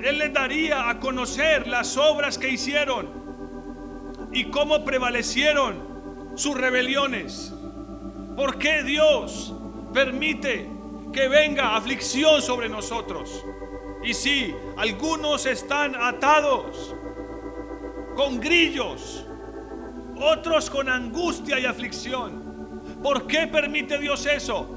[0.00, 3.08] Él les daría a conocer las obras que hicieron
[4.32, 7.52] y cómo prevalecieron sus rebeliones.
[8.36, 9.52] ¿Por qué Dios
[9.92, 10.70] permite
[11.12, 13.44] que venga aflicción sobre nosotros?
[14.04, 16.94] Y si algunos están atados
[18.14, 19.25] con grillos,
[20.18, 22.46] otros con angustia y aflicción.
[23.02, 24.68] ¿Por qué permite Dios eso?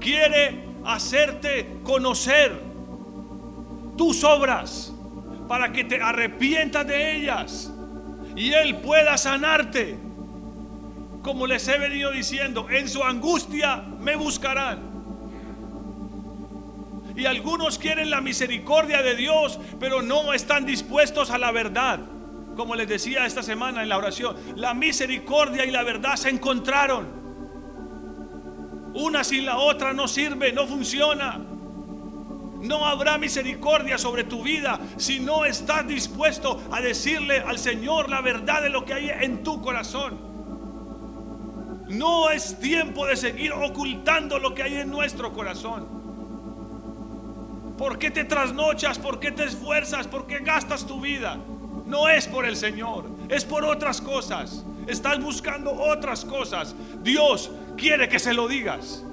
[0.00, 2.60] Quiere hacerte conocer
[3.96, 4.92] tus obras
[5.48, 7.72] para que te arrepientas de ellas
[8.36, 9.98] y Él pueda sanarte.
[11.22, 14.94] Como les he venido diciendo, en su angustia me buscarán.
[17.16, 22.00] Y algunos quieren la misericordia de Dios, pero no están dispuestos a la verdad.
[22.56, 27.24] Como les decía esta semana en la oración, la misericordia y la verdad se encontraron.
[28.94, 31.40] Una sin la otra no sirve, no funciona.
[32.60, 38.20] No habrá misericordia sobre tu vida si no estás dispuesto a decirle al Señor la
[38.20, 40.18] verdad de lo que hay en tu corazón.
[41.88, 45.86] No es tiempo de seguir ocultando lo que hay en nuestro corazón.
[47.76, 48.98] ¿Por qué te trasnochas?
[48.98, 50.06] ¿Por qué te esfuerzas?
[50.06, 51.38] ¿Por qué gastas tu vida?
[51.94, 54.64] No es por el Señor, es por otras cosas.
[54.88, 56.74] Estás buscando otras cosas.
[57.04, 59.04] Dios quiere que se lo digas.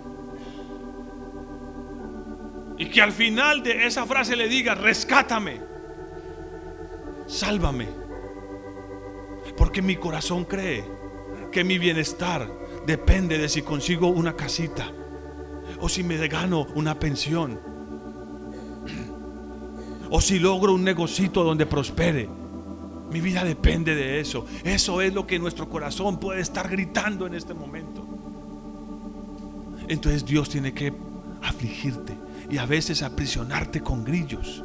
[2.80, 5.62] Y que al final de esa frase le diga rescátame,
[7.28, 7.88] sálvame.
[9.56, 10.84] Porque mi corazón cree
[11.52, 12.52] que mi bienestar
[12.88, 14.91] depende de si consigo una casita
[15.80, 17.60] o si me gano una pensión
[20.10, 22.41] o si logro un negocito donde prospere.
[23.12, 24.45] Mi vida depende de eso.
[24.63, 28.08] Eso es lo que nuestro corazón puede estar gritando en este momento.
[29.89, 30.93] Entonces Dios tiene que
[31.41, 32.15] afligirte
[32.50, 34.63] y a veces aprisionarte con grillos.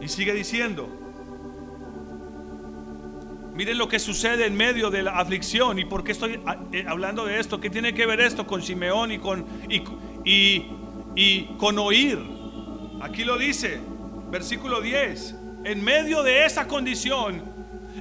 [0.00, 0.88] Y sigue diciendo,
[3.54, 7.26] miren lo que sucede en medio de la aflicción y por qué estoy eh, hablando
[7.26, 9.44] de esto, qué tiene que ver esto con Simeón y con,
[10.24, 10.66] y,
[11.16, 12.20] y con oír.
[13.00, 13.80] Aquí lo dice,
[14.30, 17.42] versículo 10 en medio de esa condición,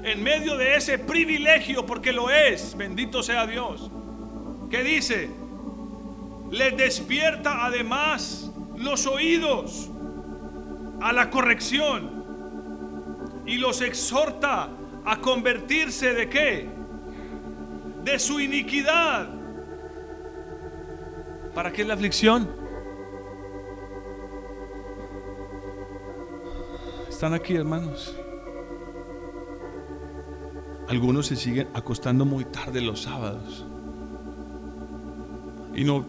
[0.02, 3.92] en medio de ese privilegio, porque lo es, bendito sea Dios,
[4.70, 5.30] ¿qué dice?
[6.50, 9.90] Les despierta además los oídos
[11.02, 12.24] a la corrección
[13.46, 14.70] y los exhorta
[15.04, 16.70] a convertirse de qué?
[18.02, 19.28] De su iniquidad.
[21.54, 22.57] ¿Para qué la aflicción?
[27.18, 28.14] ¿Están aquí, hermanos?
[30.88, 33.66] Algunos se siguen acostando muy tarde los sábados
[35.76, 36.06] y no,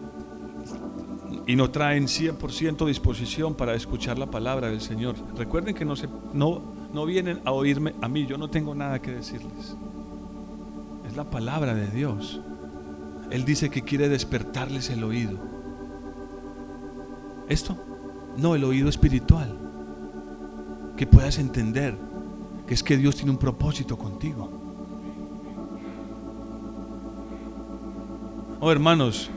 [1.47, 5.15] y no traen 100% disposición para escuchar la palabra del Señor.
[5.35, 6.61] Recuerden que no, se, no,
[6.93, 9.75] no vienen a oírme a mí, yo no tengo nada que decirles.
[11.07, 12.39] Es la palabra de Dios.
[13.31, 15.39] Él dice que quiere despertarles el oído.
[17.47, 17.75] ¿Esto?
[18.37, 19.58] No, el oído espiritual
[20.99, 21.95] que puedas entender
[22.67, 24.51] que es que Dios tiene un propósito contigo.
[28.59, 29.29] Oh hermanos,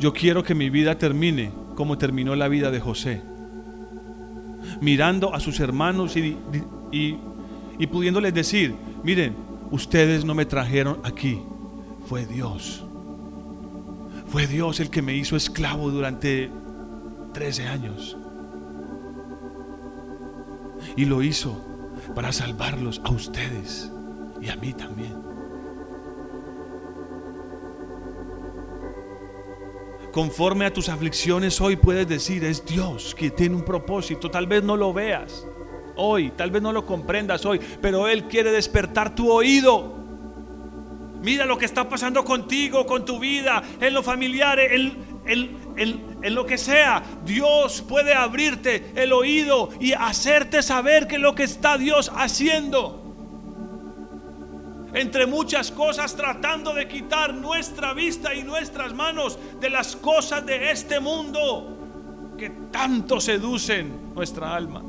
[0.00, 3.22] yo quiero que mi vida termine como terminó la vida de José.
[4.80, 6.36] Mirando a sus hermanos y,
[6.90, 7.16] y,
[7.78, 8.74] y pudiéndoles decir,
[9.04, 9.36] miren,
[9.70, 11.40] ustedes no me trajeron aquí,
[12.08, 12.84] fue Dios.
[14.26, 16.50] Fue Dios el que me hizo esclavo durante
[17.34, 18.16] 13 años.
[20.96, 21.64] Y lo hizo
[22.14, 23.90] para salvarlos a ustedes
[24.40, 25.24] y a mí también.
[30.12, 34.30] Conforme a tus aflicciones hoy puedes decir, es Dios que tiene un propósito.
[34.30, 35.44] Tal vez no lo veas
[35.96, 39.94] hoy, tal vez no lo comprendas hoy, pero Él quiere despertar tu oído.
[41.20, 46.46] Mira lo que está pasando contigo, con tu vida, en lo familiar, en, en, lo
[46.46, 52.10] que sea, Dios puede abrirte el oído y hacerte saber que lo que está Dios
[52.14, 53.00] haciendo.
[54.92, 60.70] Entre muchas cosas tratando de quitar nuestra vista y nuestras manos de las cosas de
[60.70, 64.82] este mundo que tanto seducen nuestra alma.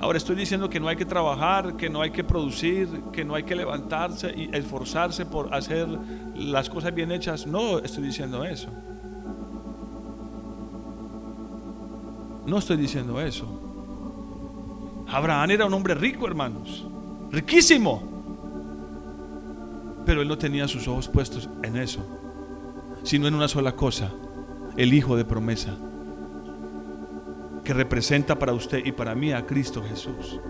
[0.00, 3.34] Ahora estoy diciendo que no hay que trabajar, que no hay que producir, que no
[3.34, 5.88] hay que levantarse y esforzarse por hacer
[6.36, 7.46] las cosas bien hechas.
[7.46, 8.68] No estoy diciendo eso.
[12.46, 13.46] No estoy diciendo eso.
[15.08, 16.86] Abraham era un hombre rico, hermanos.
[17.32, 18.02] Riquísimo.
[20.06, 22.06] Pero él no tenía sus ojos puestos en eso,
[23.02, 24.12] sino en una sola cosa,
[24.76, 25.76] el hijo de promesa
[27.68, 30.40] que representa para usted y para mí a Cristo Jesús.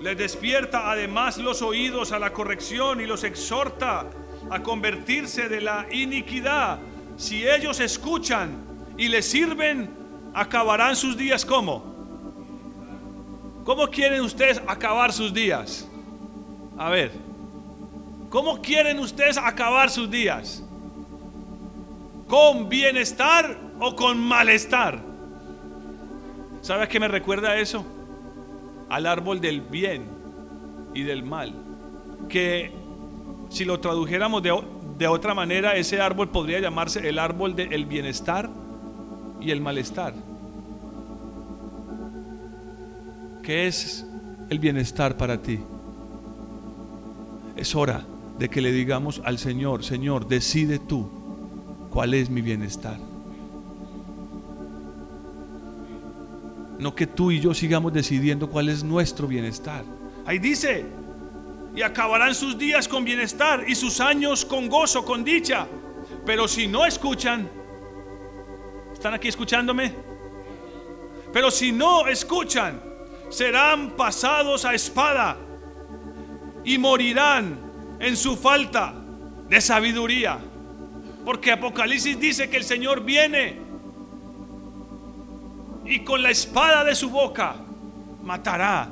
[0.00, 4.10] Les despierta además los oídos a la corrección y los exhorta
[4.50, 6.80] a convertirse de la iniquidad.
[7.16, 8.56] Si ellos escuchan
[8.96, 9.88] y les sirven,
[10.34, 11.94] acabarán sus días como.
[13.62, 15.88] ¿Cómo quieren ustedes acabar sus días?
[16.76, 17.12] A ver,
[18.30, 20.65] ¿cómo quieren ustedes acabar sus días?
[22.28, 25.00] ¿Con bienestar o con malestar?
[26.60, 27.86] ¿Sabe a qué me recuerda eso?
[28.88, 30.06] Al árbol del bien
[30.94, 31.54] y del mal.
[32.28, 32.72] Que
[33.48, 38.50] si lo tradujéramos de, otra manera, ese árbol podría llamarse el árbol del bienestar
[39.40, 40.14] y el malestar.
[43.44, 44.04] ¿Qué es
[44.50, 45.60] el bienestar para ti?
[47.54, 48.04] Es hora
[48.36, 51.15] de que le digamos al Señor, Señor, decide tú
[51.90, 52.98] cuál es mi bienestar.
[56.78, 59.84] No que tú y yo sigamos decidiendo cuál es nuestro bienestar.
[60.26, 60.84] Ahí dice,
[61.74, 65.66] y acabarán sus días con bienestar y sus años con gozo, con dicha.
[66.24, 67.48] Pero si no escuchan,
[68.92, 69.92] ¿están aquí escuchándome?
[71.32, 72.80] Pero si no escuchan,
[73.28, 75.36] serán pasados a espada
[76.64, 77.58] y morirán
[77.98, 78.94] en su falta
[79.48, 80.38] de sabiduría.
[81.26, 83.56] Porque Apocalipsis dice que el Señor viene
[85.84, 87.56] y con la espada de su boca
[88.22, 88.88] matará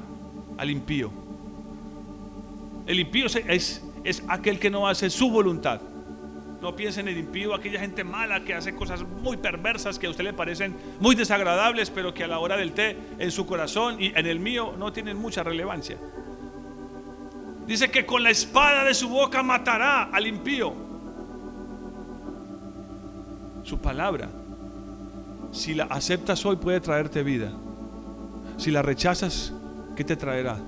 [0.59, 1.13] al impío.
[2.89, 5.81] El impío es, es aquel que no hace su voluntad.
[6.61, 10.11] No piensen en el impío, aquella gente mala que hace cosas muy perversas que a
[10.11, 14.03] usted le parecen muy desagradables, pero que a la hora del té en su corazón
[14.03, 15.99] y en el mío no tienen mucha relevancia.
[17.65, 20.84] Dice que con la espada de su boca matará al impío
[23.65, 24.31] su palabra.
[25.51, 27.53] Si la aceptas hoy puede traerte vida.
[28.57, 29.53] Si la rechazas,
[29.97, 30.59] ¿qué te traerá?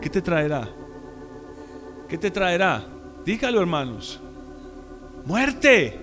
[0.00, 0.68] ¿Qué te traerá?
[2.08, 2.84] ¿Qué te traerá?
[3.24, 4.20] Dígalo, hermanos.
[5.26, 6.00] Muerte.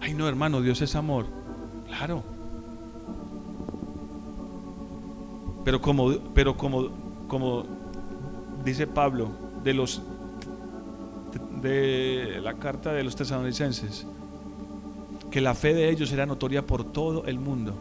[0.00, 1.26] Ay, no, hermano, Dios es amor.
[1.86, 2.22] Claro.
[5.64, 6.88] Pero como, pero como,
[7.28, 7.64] como
[8.64, 9.30] dice Pablo,
[9.62, 10.02] de los
[11.62, 14.06] de la carta de los tesalonicenses,
[15.30, 17.74] que la fe de ellos era notoria por todo el mundo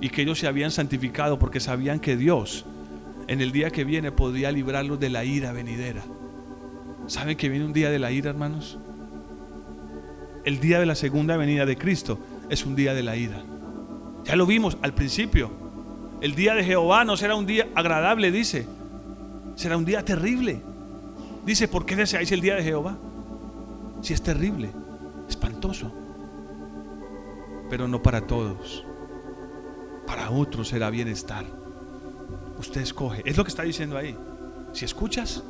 [0.00, 2.64] y que ellos se habían santificado porque sabían que Dios
[3.28, 6.02] en el día que viene podía librarlos de la ira venidera.
[7.06, 8.78] ¿Saben que viene un día de la ira, hermanos?
[10.44, 12.18] El día de la segunda venida de Cristo
[12.48, 13.42] es un día de la ira.
[14.24, 15.50] Ya lo vimos al principio.
[16.20, 18.66] El día de Jehová no será un día agradable, dice.
[19.54, 20.62] Será un día terrible.
[21.50, 22.96] Dice, ¿por qué deseáis el día de Jehová?
[24.02, 24.70] Si es terrible,
[25.28, 25.92] espantoso.
[27.68, 28.86] Pero no para todos.
[30.06, 31.44] Para otros será bienestar.
[32.56, 33.22] Usted escoge.
[33.24, 34.16] Es lo que está diciendo ahí.
[34.72, 35.42] Si escuchas,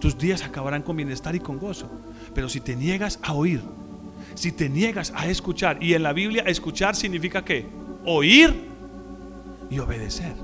[0.00, 1.88] tus días acabarán con bienestar y con gozo.
[2.34, 3.62] Pero si te niegas a oír,
[4.34, 7.68] si te niegas a escuchar, y en la Biblia escuchar significa que
[8.04, 8.68] oír
[9.70, 10.34] y obedecer.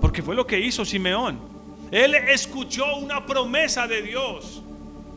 [0.00, 1.53] Porque fue lo que hizo Simeón.
[1.94, 4.64] Él escuchó una promesa de Dios,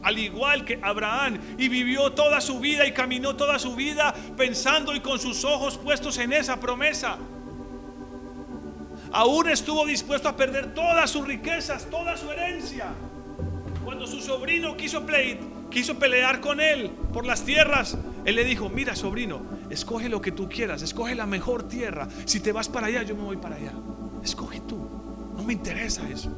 [0.04, 4.96] al igual que Abraham, y vivió toda su vida y caminó toda su vida pensando
[4.96, 7.18] y con sus ojos puestos en esa promesa.
[9.12, 12.90] Aún estuvo dispuesto a perder todas sus riquezas, toda su herencia.
[13.84, 15.04] Cuando su sobrino quiso,
[15.72, 20.32] quiso pelear con él por las tierras, él le dijo, mira sobrino, escoge lo que
[20.32, 22.08] tú quieras, escoge la mejor tierra.
[22.26, 23.74] Si te vas para allá, yo me voy para allá.
[24.24, 24.78] Escoge tú.
[25.36, 26.30] No me interesa eso.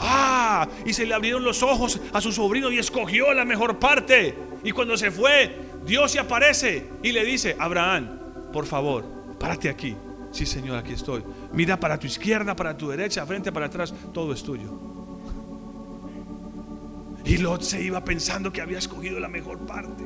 [0.00, 4.34] Ah, y se le abrieron los ojos a su sobrino y escogió la mejor parte.
[4.64, 8.18] Y cuando se fue, Dios se aparece y le dice, Abraham,
[8.52, 9.04] por favor,
[9.38, 9.94] párate aquí.
[10.32, 11.22] Sí, Señor, aquí estoy.
[11.52, 14.70] Mira para tu izquierda, para tu derecha, frente, para atrás, todo es tuyo.
[17.24, 20.04] Y Lot se iba pensando que había escogido la mejor parte.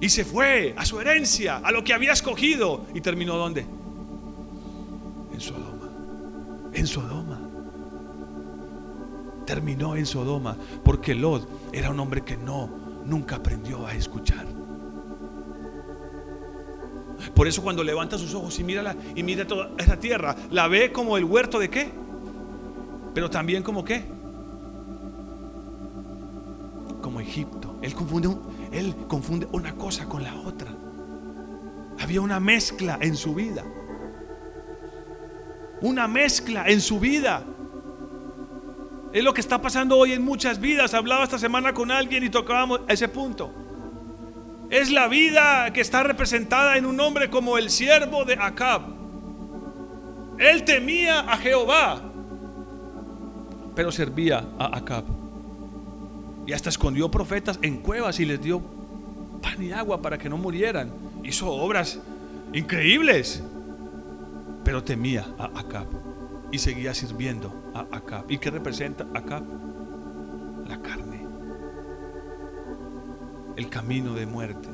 [0.00, 2.84] Y se fue a su herencia, a lo que había escogido.
[2.92, 3.64] ¿Y terminó dónde?
[5.32, 5.71] En Sodoma.
[6.72, 7.40] En Sodoma.
[9.46, 12.68] Terminó en Sodoma porque Lot era un hombre que no,
[13.04, 14.46] nunca aprendió a escuchar.
[17.34, 20.68] Por eso cuando levanta sus ojos y mira, la, y mira toda esa tierra, la
[20.68, 21.90] ve como el huerto de qué?
[23.14, 24.04] Pero también como qué?
[27.00, 27.78] Como Egipto.
[27.82, 28.40] Él confunde un,
[28.72, 30.72] él confunde una cosa con la otra.
[32.00, 33.64] Había una mezcla en su vida.
[35.82, 37.44] Una mezcla en su vida.
[39.12, 40.94] Es lo que está pasando hoy en muchas vidas.
[40.94, 43.52] Hablaba esta semana con alguien y tocábamos ese punto.
[44.70, 48.82] Es la vida que está representada en un hombre como el siervo de Acab.
[50.38, 52.00] Él temía a Jehová,
[53.74, 55.04] pero servía a Acab.
[56.46, 58.62] Y hasta escondió profetas en cuevas y les dio
[59.42, 60.90] pan y agua para que no murieran.
[61.22, 62.00] Hizo obras
[62.54, 63.42] increíbles.
[64.64, 65.86] Pero temía a Acab
[66.50, 68.30] y seguía sirviendo a Acab.
[68.30, 69.42] ¿Y qué representa Acab?
[70.68, 71.26] La carne.
[73.56, 74.68] El camino de muerte.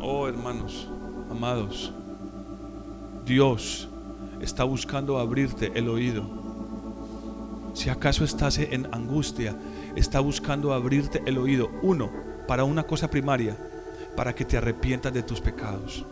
[0.00, 0.88] Oh hermanos,
[1.30, 1.92] amados,
[3.24, 3.88] Dios
[4.40, 6.44] está buscando abrirte el oído
[7.74, 9.56] si acaso estás en angustia,
[9.96, 11.70] está buscando abrirte el oído.
[11.82, 12.08] Uno,
[12.46, 13.56] para una cosa primaria,
[14.16, 16.06] para que te arrepientas de tus pecados.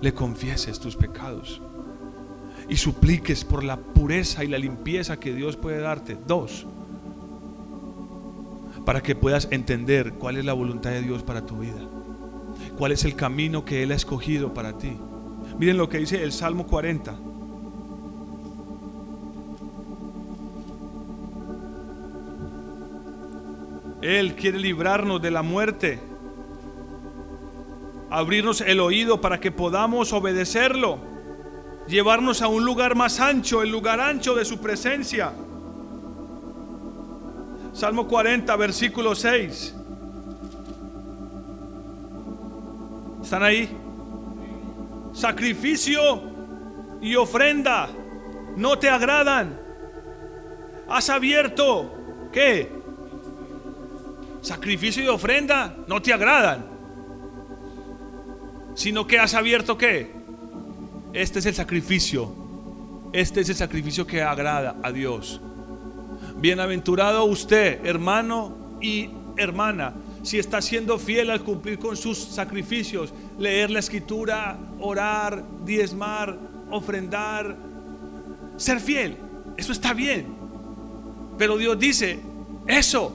[0.00, 1.60] Le confieses tus pecados.
[2.68, 6.16] Y supliques por la pureza y la limpieza que Dios puede darte.
[6.26, 6.66] Dos,
[8.84, 11.80] para que puedas entender cuál es la voluntad de Dios para tu vida.
[12.78, 14.96] Cuál es el camino que Él ha escogido para ti.
[15.58, 17.16] Miren lo que dice el Salmo 40.
[24.02, 25.98] Él quiere librarnos de la muerte,
[28.16, 30.98] abrirnos el oído para que podamos obedecerlo,
[31.86, 35.34] llevarnos a un lugar más ancho, el lugar ancho de su presencia.
[37.74, 39.74] Salmo 40, versículo 6.
[43.22, 43.68] ¿Están ahí?
[45.12, 46.22] Sacrificio
[47.02, 47.90] y ofrenda
[48.56, 49.60] no te agradan.
[50.88, 51.92] Has abierto,
[52.32, 52.72] ¿qué?
[54.40, 56.64] sacrificio y ofrenda no te agradan,
[58.76, 60.12] sino que has abierto qué?
[61.12, 62.32] Este es el sacrificio,
[63.12, 65.40] este es el sacrificio que agrada a Dios.
[66.36, 69.08] Bienaventurado usted, hermano y
[69.38, 76.36] hermana, si está siendo fiel al cumplir con sus sacrificios, leer la escritura, orar, diezmar,
[76.70, 77.56] ofrendar,
[78.58, 79.16] ser fiel.
[79.56, 80.26] Eso está bien.
[81.38, 82.18] Pero Dios dice,
[82.66, 83.14] eso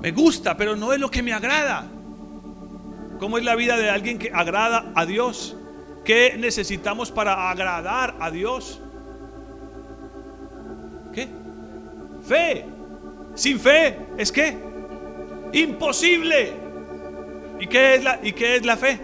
[0.00, 1.86] me gusta, pero no es lo que me agrada.
[3.18, 5.56] ¿Cómo es la vida de alguien que agrada a Dios?
[6.04, 8.80] ¿Qué necesitamos para agradar a Dios?
[11.12, 11.28] ¿Qué?
[12.26, 12.64] Fe.
[13.34, 14.56] Sin fe es qué?
[15.52, 16.52] Imposible.
[17.60, 19.00] ¿Y qué es la, y qué es la fe?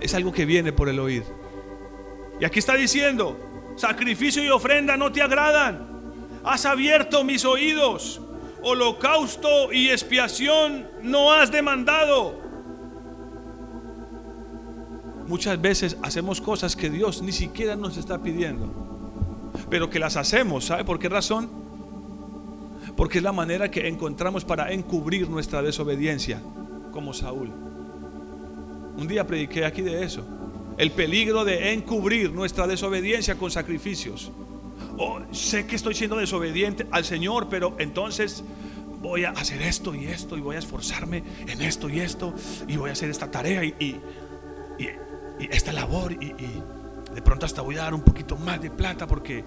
[0.00, 1.24] Es algo que viene por el oír.
[2.40, 3.38] Y aquí está diciendo,
[3.76, 5.92] sacrificio y ofrenda no te agradan
[6.44, 8.20] has abierto mis oídos,
[8.62, 12.40] holocausto y expiación no has demandado.
[15.26, 18.70] Muchas veces hacemos cosas que Dios ni siquiera nos está pidiendo,
[19.70, 21.48] pero que las hacemos, ¿sabe por qué razón?
[22.96, 26.42] Porque es la manera que encontramos para encubrir nuestra desobediencia,
[26.90, 27.50] como Saúl.
[28.96, 30.24] Un día prediqué aquí de eso,
[30.76, 34.30] el peligro de encubrir nuestra desobediencia con sacrificios.
[35.04, 38.44] Oh, sé que estoy siendo desobediente al Señor, pero entonces
[39.00, 42.32] voy a hacer esto y esto y voy a esforzarme en esto y esto
[42.68, 44.00] y voy a hacer esta tarea y,
[45.50, 46.34] esta labor y,
[47.12, 49.44] de pronto hasta voy a dar un poquito más de plata porque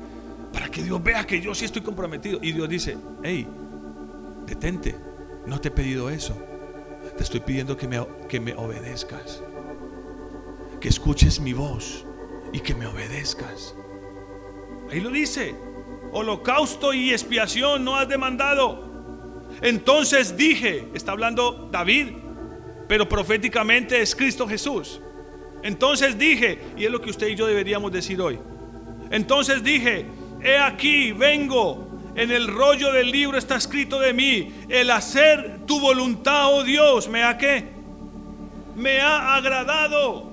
[0.51, 2.39] para que Dios vea que yo sí estoy comprometido.
[2.41, 3.47] Y Dios dice, hey,
[4.45, 4.93] detente,
[5.45, 6.35] no te he pedido eso.
[7.15, 9.41] Te estoy pidiendo que me, que me obedezcas,
[10.81, 12.05] que escuches mi voz
[12.51, 13.73] y que me obedezcas.
[14.91, 15.55] Ahí lo dice.
[16.11, 18.85] Holocausto y expiación no has demandado.
[19.61, 22.07] Entonces dije, está hablando David,
[22.87, 25.01] pero proféticamente es Cristo Jesús.
[25.63, 28.39] Entonces dije, y es lo que usted y yo deberíamos decir hoy.
[29.09, 30.05] Entonces dije,
[30.41, 35.81] he aquí, vengo, En el rollo del libro está escrito de mí, el hacer tu
[35.81, 37.65] voluntad, oh Dios, me ha que
[38.73, 40.31] me ha agradado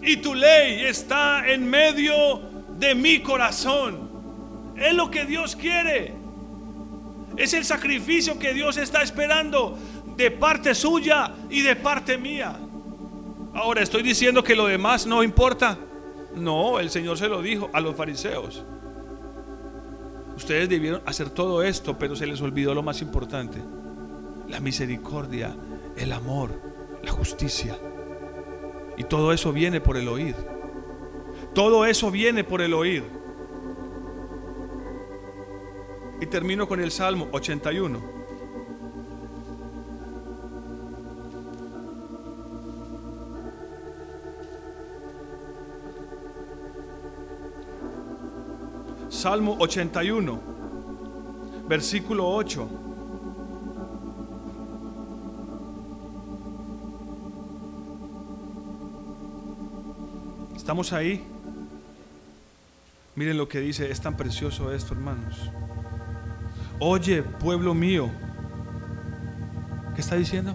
[0.00, 2.45] y tu ley está en medio
[2.78, 4.10] de mi corazón.
[4.76, 6.14] Es lo que Dios quiere.
[7.36, 9.78] Es el sacrificio que Dios está esperando
[10.16, 12.58] de parte suya y de parte mía.
[13.54, 15.78] Ahora, ¿estoy diciendo que lo demás no importa?
[16.34, 18.64] No, el Señor se lo dijo a los fariseos.
[20.36, 23.58] Ustedes debieron hacer todo esto, pero se les olvidó lo más importante.
[24.48, 25.56] La misericordia,
[25.96, 26.60] el amor,
[27.02, 27.78] la justicia.
[28.98, 30.36] Y todo eso viene por el oír.
[31.56, 33.02] Todo eso viene por el oír.
[36.20, 37.98] Y termino con el Salmo 81.
[49.08, 50.38] Salmo 81,
[51.66, 52.68] versículo 8.
[60.54, 61.35] ¿Estamos ahí?
[63.16, 65.50] Miren lo que dice, es tan precioso esto, hermanos.
[66.78, 68.10] Oye, pueblo mío.
[69.94, 70.54] ¿Qué está diciendo?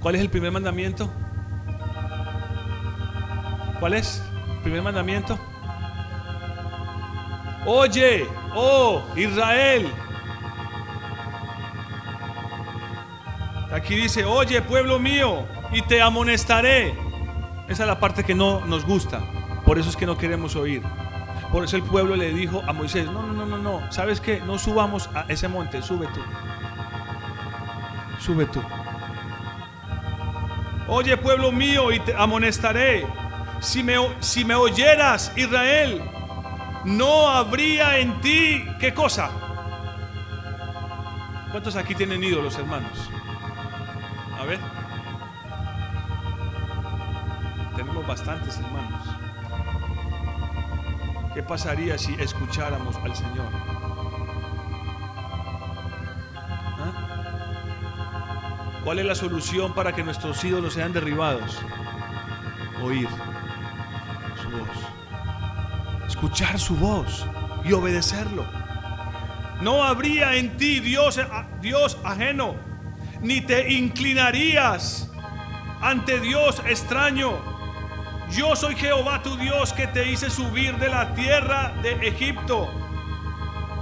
[0.00, 1.08] ¿Cuál es el primer mandamiento?
[3.78, 4.20] ¿Cuál es?
[4.56, 5.38] ¿El primer mandamiento?
[7.64, 9.88] Oye, oh Israel.
[13.72, 16.98] Aquí dice, oye pueblo mío, y te amonestaré.
[17.68, 19.35] Esa es la parte que no nos gusta.
[19.66, 20.82] Por eso es que no queremos oír.
[21.52, 23.92] Por eso el pueblo le dijo a Moisés, no, no, no, no, no.
[23.92, 24.40] ¿Sabes qué?
[24.40, 26.20] No subamos a ese monte, sube tú.
[28.18, 28.62] Sube tú.
[30.88, 33.06] Oye pueblo mío, y te amonestaré.
[33.60, 36.00] Si me, si me oyeras, Israel,
[36.84, 39.30] no habría en ti, ¿qué cosa?
[41.50, 43.10] ¿Cuántos aquí tienen ídolos, hermanos?
[44.38, 44.60] A ver.
[47.74, 48.95] Tenemos bastantes, hermanos.
[51.36, 53.52] ¿Qué pasaría si escucháramos al Señor?
[56.78, 56.92] ¿Ah?
[58.82, 61.60] ¿Cuál es la solución para que nuestros ídolos sean derribados?
[62.82, 63.06] Oír
[64.40, 64.96] su voz
[66.06, 67.26] escuchar su voz
[67.66, 68.46] y obedecerlo.
[69.60, 71.20] No habría en ti Dios,
[71.60, 72.54] Dios ajeno,
[73.20, 75.12] ni te inclinarías
[75.82, 77.55] ante Dios extraño.
[78.30, 82.68] Yo soy Jehová tu Dios que te hice subir de la tierra de Egipto.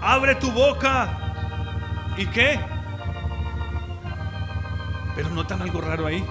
[0.03, 2.15] Abre tu boca.
[2.17, 2.61] ¿Y qué?
[5.17, 6.25] Pero notan algo raro ahí.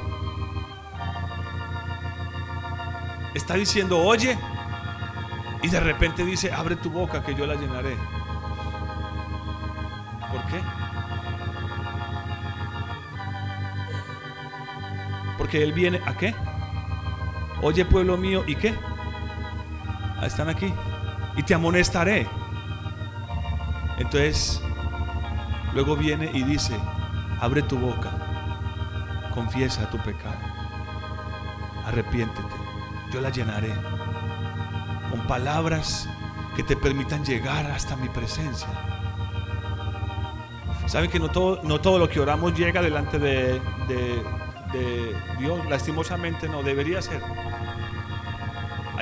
[3.34, 4.38] Está diciendo, oye,
[5.64, 7.98] y de repente dice, abre tu boca que yo la llenaré.
[10.32, 10.62] ¿Por qué?
[15.38, 16.36] Porque Él viene a qué?
[17.64, 18.76] Oye pueblo mío, ¿y qué?
[20.20, 20.74] Ah, están aquí.
[21.38, 22.28] Y te amonestaré.
[23.98, 24.62] Entonces,
[25.74, 26.78] luego viene y dice,
[27.40, 28.12] abre tu boca,
[29.34, 30.36] confiesa tu pecado,
[31.86, 32.56] arrepiéntete,
[33.14, 33.72] yo la llenaré
[35.10, 36.10] con palabras
[36.58, 38.68] que te permitan llegar hasta mi presencia.
[40.88, 46.50] Saben que no todo, no todo lo que oramos llega delante de, de Dios, lastimosamente
[46.50, 47.22] no, debería ser.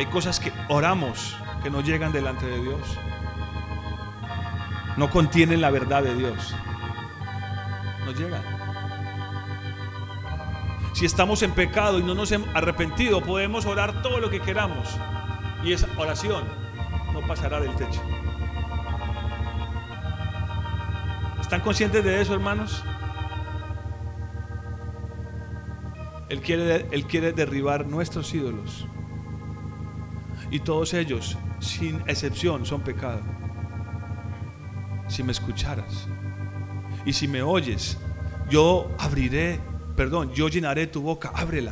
[0.02, 2.97] Hay cosas que oramos que no llegan delante de Dios.
[4.97, 6.56] No contienen la verdad de Dios.
[8.04, 8.41] No llegan.
[10.93, 14.88] Si estamos en pecado y no nos hemos arrepentido, podemos orar todo lo que queramos.
[15.64, 16.45] Y esa oración
[17.14, 18.02] no pasará del techo.
[21.39, 22.84] ¿Están conscientes de eso, hermanos?
[26.28, 28.88] Él quiere, él quiere derribar nuestros ídolos.
[30.52, 33.22] Y todos ellos, sin excepción, son pecado.
[35.08, 36.08] Si me escucharas
[37.06, 37.97] y si me oyes,
[38.49, 39.60] yo abriré,
[39.95, 41.72] perdón, yo llenaré tu boca, ábrela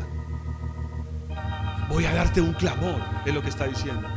[1.90, 4.08] voy a darte un clamor, es lo que está diciendo.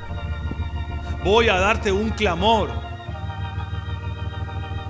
[1.25, 2.71] Voy a darte un clamor.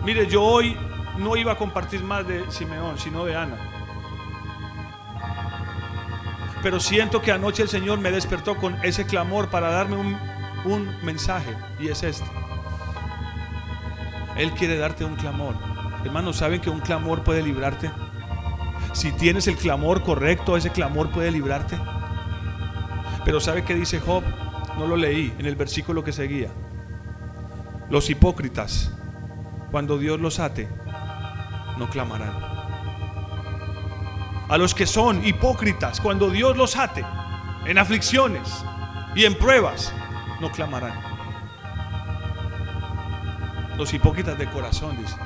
[0.04, 0.76] Mire, yo hoy
[1.18, 3.71] no iba a compartir más de Simeón, sino de Ana.
[6.62, 10.16] Pero siento que anoche el Señor me despertó con ese clamor para darme un,
[10.64, 12.26] un mensaje, y es este.
[14.36, 15.54] Él quiere darte un clamor.
[16.04, 17.90] Hermanos, ¿saben que un clamor puede librarte?
[18.92, 21.78] Si tienes el clamor correcto, ese clamor puede librarte.
[23.24, 24.22] Pero ¿sabe qué dice Job?
[24.78, 26.48] No lo leí en el versículo que seguía.
[27.90, 28.90] Los hipócritas,
[29.70, 30.68] cuando Dios los ate,
[31.78, 32.51] no clamarán.
[34.52, 37.06] A los que son hipócritas, cuando Dios los ate
[37.64, 38.62] en aflicciones
[39.14, 39.94] y en pruebas,
[40.42, 40.92] no clamarán.
[43.78, 45.16] Los hipócritas de corazón, dice.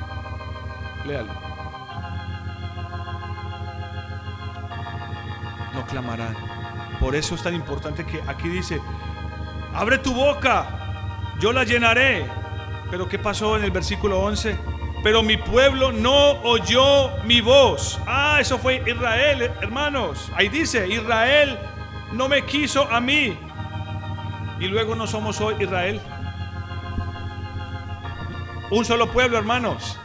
[1.05, 1.33] Léalo.
[5.73, 6.37] No clamarán.
[6.97, 8.79] Por eso es tan importante que aquí dice,
[9.73, 12.25] abre tu boca, yo la llenaré.
[12.89, 14.76] Pero ¿qué pasó en el versículo 11?
[15.03, 17.99] Pero mi pueblo no oyó mi voz.
[18.07, 20.31] Ah, eso fue Israel, hermanos.
[20.35, 21.57] Ahí dice, Israel
[22.11, 23.37] no me quiso a mí.
[24.59, 26.01] Y luego no somos hoy Israel.
[28.69, 29.97] Un solo pueblo, hermanos.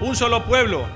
[0.00, 0.86] Un solo pueblo.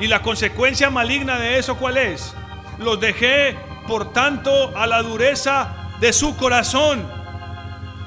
[0.00, 2.34] Y la consecuencia maligna de eso, ¿cuál es?
[2.78, 3.56] Los dejé,
[3.86, 7.06] por tanto, a la dureza de su corazón.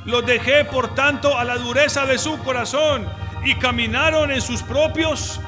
[0.05, 3.07] Los dejé, por tanto, a la dureza de su corazón.
[3.43, 5.39] Y caminaron en sus propios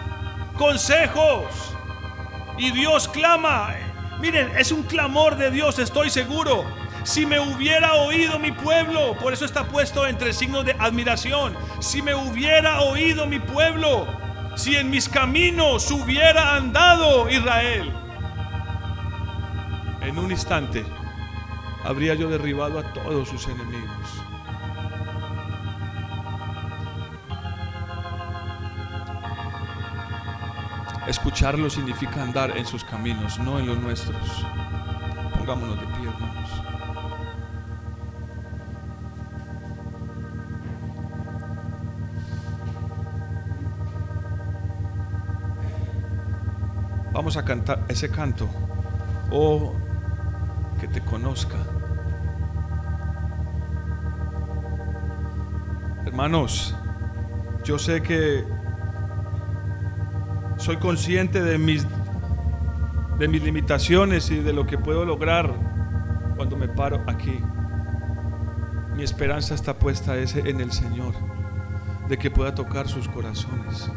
[0.58, 1.76] consejos.
[2.58, 3.76] Y Dios clama.
[4.20, 6.64] Miren, es un clamor de Dios, estoy seguro.
[7.04, 11.56] Si me hubiera oído mi pueblo, por eso está puesto entre signos de admiración.
[11.80, 14.08] Si me hubiera oído mi pueblo,
[14.56, 17.92] si en mis caminos hubiera andado Israel,
[20.02, 20.86] en un instante
[21.84, 24.01] habría yo derribado a todos sus enemigos.
[31.12, 34.46] Escucharlo significa andar en sus caminos, no en los nuestros.
[35.38, 36.50] Pongámonos de pie, hermanos.
[47.12, 48.48] Vamos a cantar ese canto.
[49.32, 49.74] Oh,
[50.80, 51.58] que te conozca.
[56.06, 56.74] Hermanos,
[57.66, 58.46] yo sé que
[60.62, 61.88] soy consciente de mis
[63.18, 65.54] de mis limitaciones y de lo que puedo lograr
[66.36, 67.40] cuando me paro aquí.
[68.96, 71.14] Mi esperanza está puesta en el Señor,
[72.08, 73.92] de que pueda tocar sus corazones.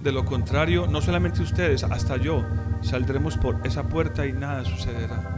[0.00, 2.46] De lo contrario, no solamente ustedes, hasta yo,
[2.80, 5.36] saldremos por esa puerta y nada sucederá.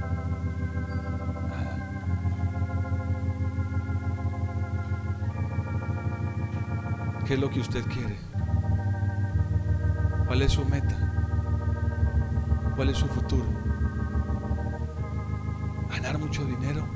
[7.27, 8.32] ¿Qué es lo que usted quiere?
[10.33, 10.97] ¿Cuál es su meta?
[12.75, 13.45] ¿Cuál es su futuro?
[15.91, 16.89] ¿Ganar mucho dinero?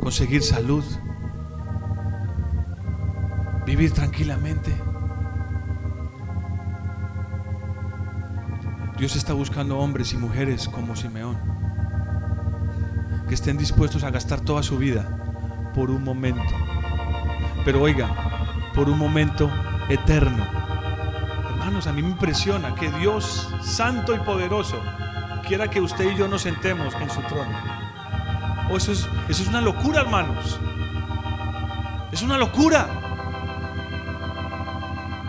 [0.00, 0.82] ¿Conseguir salud?
[3.64, 4.74] ¿Vivir tranquilamente?
[8.98, 11.38] Dios está buscando hombres y mujeres como Simeón,
[13.28, 16.42] que estén dispuestos a gastar toda su vida por un momento.
[17.64, 19.48] Pero oiga, por un momento
[19.88, 20.61] eterno.
[21.86, 24.80] A mí me impresiona que Dios santo y poderoso
[25.46, 27.58] quiera que usted y yo nos sentemos en su trono.
[28.70, 30.60] Oh, eso, es, eso es una locura, hermanos.
[32.12, 32.88] Es una locura.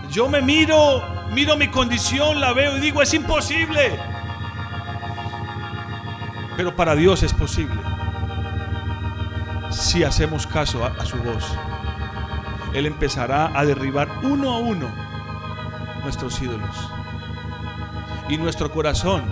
[0.09, 1.01] Yo me miro
[1.33, 3.99] miro mi condición, la veo y digo, es imposible.
[6.55, 7.79] Pero para Dios es posible.
[9.71, 11.43] Si hacemos caso a, su voz,
[12.73, 15.02] Él empezará a derribar uno a uno
[16.03, 16.89] nuestros ídolos.
[18.29, 19.23] Y nuestro corazón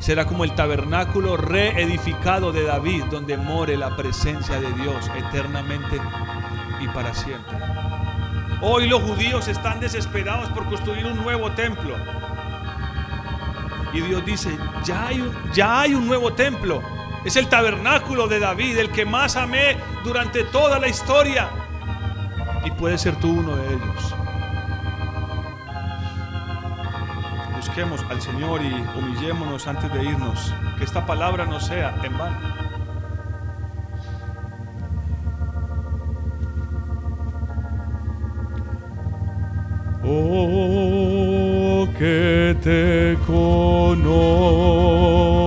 [0.00, 6.00] será como el tabernáculo reedificado de David, donde more la presencia de Dios eternamente
[6.80, 7.56] y para siempre.
[8.60, 11.94] Hoy los judíos están desesperados por construir un nuevo templo.
[13.92, 16.82] Y Dios dice, ya hay, ya hay un nuevo templo.
[17.24, 21.48] Es el tabernáculo de David, el que más amé durante toda la historia.
[22.64, 24.14] Y puede ser tú uno de ellos.
[27.78, 30.52] Busquemos al Señor y humillémonos antes de irnos.
[30.78, 32.36] Que esta palabra no sea en vano.
[40.02, 45.37] Oh, que te conozca.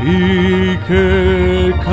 [0.00, 1.88] 이끌까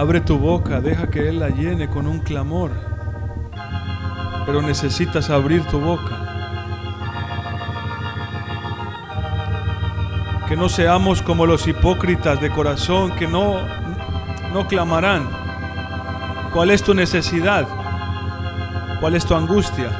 [0.00, 2.70] Abre tu boca, deja que Él la llene con un clamor.
[4.46, 6.16] Pero necesitas abrir tu boca.
[10.48, 13.58] Que no seamos como los hipócritas de corazón que no,
[14.54, 15.28] no clamarán.
[16.54, 17.68] ¿Cuál es tu necesidad?
[19.00, 19.90] ¿Cuál es tu angustia?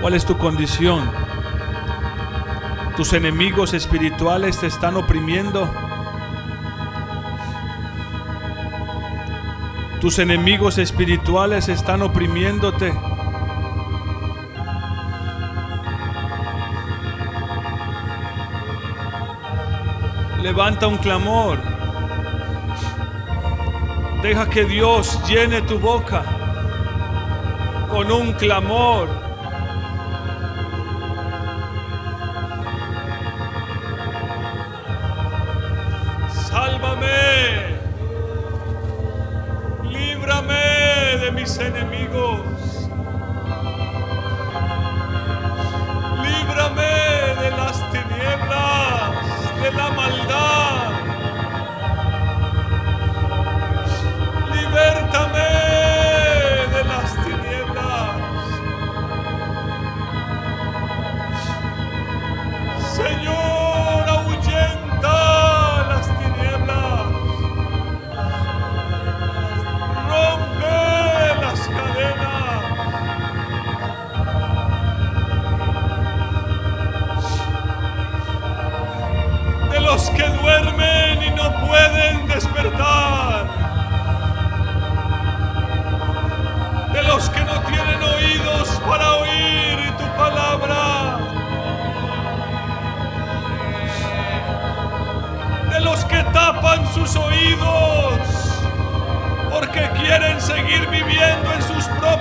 [0.00, 1.23] ¿Cuál es tu condición?
[2.96, 5.68] Tus enemigos espirituales te están oprimiendo.
[10.00, 12.94] Tus enemigos espirituales están oprimiéndote.
[20.40, 21.58] Levanta un clamor.
[24.22, 26.22] Deja que Dios llene tu boca
[27.90, 29.23] con un clamor.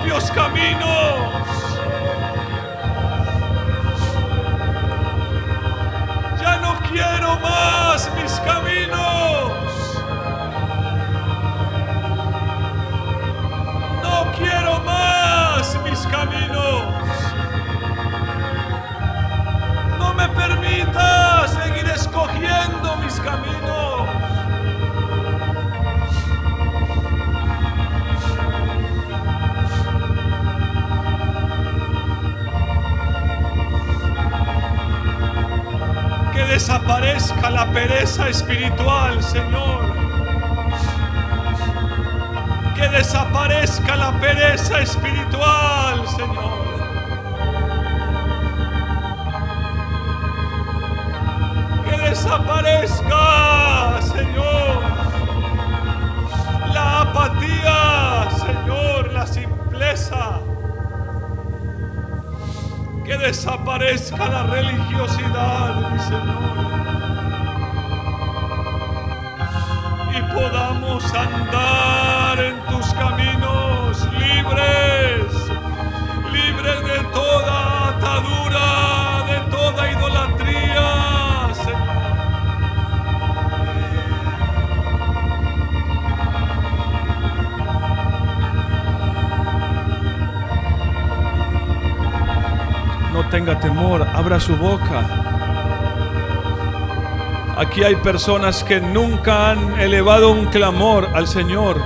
[0.04, 1.23] propios caminos.
[36.74, 39.94] Desaparezca la pereza espiritual, Señor.
[42.76, 46.64] Que desaparezca la pereza espiritual, Señor.
[51.86, 54.82] Que desaparezca, Señor.
[56.74, 60.53] La apatía, Señor, la simpleza.
[63.06, 66.54] Que desaparezca la religiosidad, mi Señor.
[70.16, 75.34] Y podamos andar en tus caminos libres,
[76.32, 79.03] libres de toda atadura,
[93.14, 95.05] No tenga temor, abra su boca.
[97.55, 101.80] Aquí hay personas que nunca han elevado un clamor al Señor.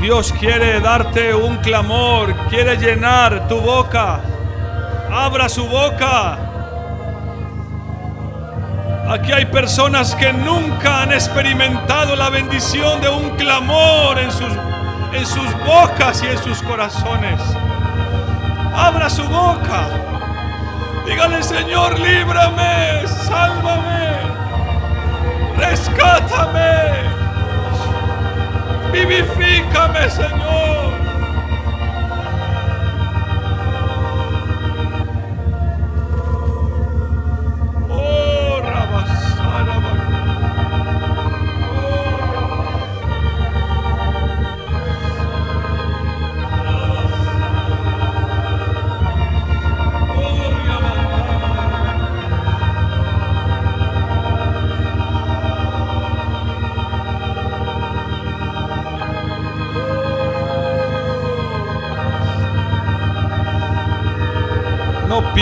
[0.00, 4.20] Dios quiere darte un clamor, quiere llenar tu boca.
[5.12, 6.38] Abra su boca.
[9.10, 14.52] Aquí hay personas que nunca han experimentado la bendición de un clamor en sus,
[15.12, 17.40] en sus bocas y en sus corazones.
[18.74, 19.88] Abra su boca.
[21.06, 24.18] Dígale, Señor, líbrame, sálvame,
[25.56, 26.92] rescátame,
[28.92, 30.87] vivifícame, Señor.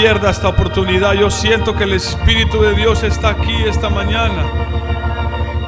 [0.06, 1.14] Pierda esta oportunidad.
[1.14, 4.44] Yo siento que el Espíritu de Dios está aquí esta mañana.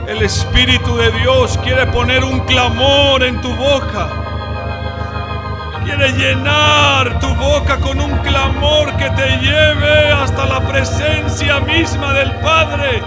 [0.07, 4.07] El Espíritu de Dios quiere poner un clamor en tu boca.
[5.85, 12.31] Quiere llenar tu boca con un clamor que te lleve hasta la presencia misma del
[12.37, 13.03] Padre.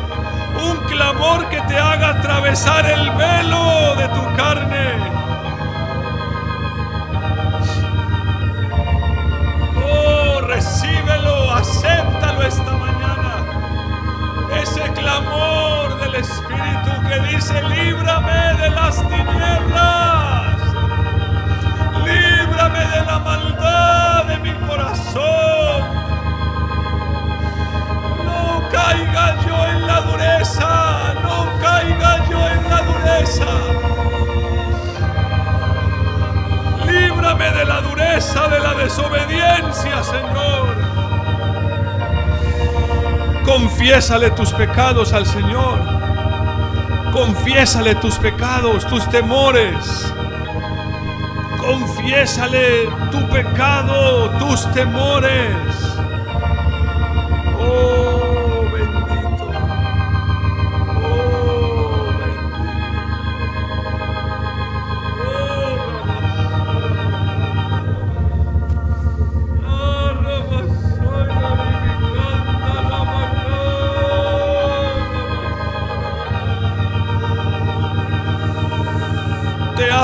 [0.70, 4.91] Un clamor que te haga atravesar el velo de tu carne.
[15.02, 20.58] Clamor del Espíritu que dice, líbrame de las tinieblas.
[22.06, 25.82] Líbrame de la maldad de mi corazón.
[28.26, 33.52] No caiga yo en la dureza, no caiga yo en la dureza.
[36.86, 40.81] Líbrame de la dureza, de la desobediencia, Señor.
[43.52, 45.78] Confiésale tus pecados al Señor.
[47.12, 50.14] Confiésale tus pecados, tus temores.
[51.60, 55.52] Confiésale tu pecado, tus temores.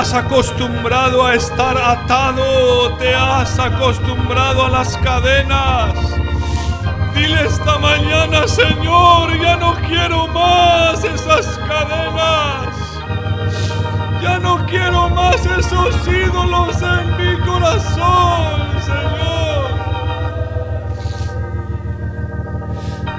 [0.08, 5.92] Has acostumbrado a estar atado, te has acostumbrado a las cadenas.
[7.14, 12.74] Dile esta mañana, Señor, ya no quiero más esas cadenas.
[14.22, 19.68] Ya no quiero más esos ídolos en mi corazón, Señor.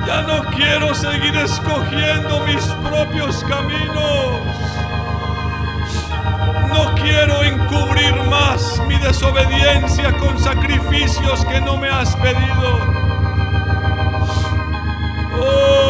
[0.08, 4.49] Ya no quiero seguir escogiendo mis propios caminos.
[7.02, 12.94] Quiero encubrir más mi desobediencia con sacrificios que no me has pedido.
[15.42, 15.89] Oh,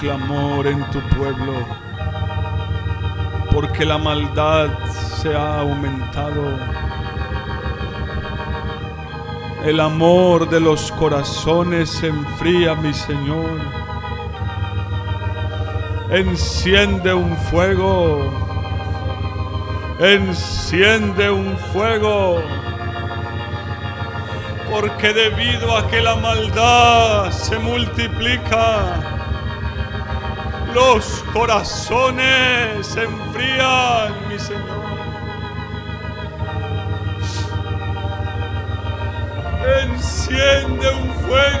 [0.00, 1.52] clamor en tu pueblo,
[3.52, 6.58] porque la maldad se ha aumentado.
[9.62, 13.60] El amor de los corazones se enfría, mi Señor.
[16.10, 18.32] Enciende un fuego.
[20.00, 22.42] Enciende un fuego.
[24.70, 28.99] Porque debido a que la maldad se multiplica,
[30.74, 34.80] los corazones se enfrían, mi Señor.
[39.82, 41.59] Enciende un fuego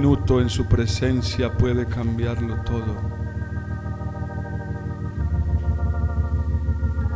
[0.00, 2.96] minuto en su presencia puede cambiarlo todo.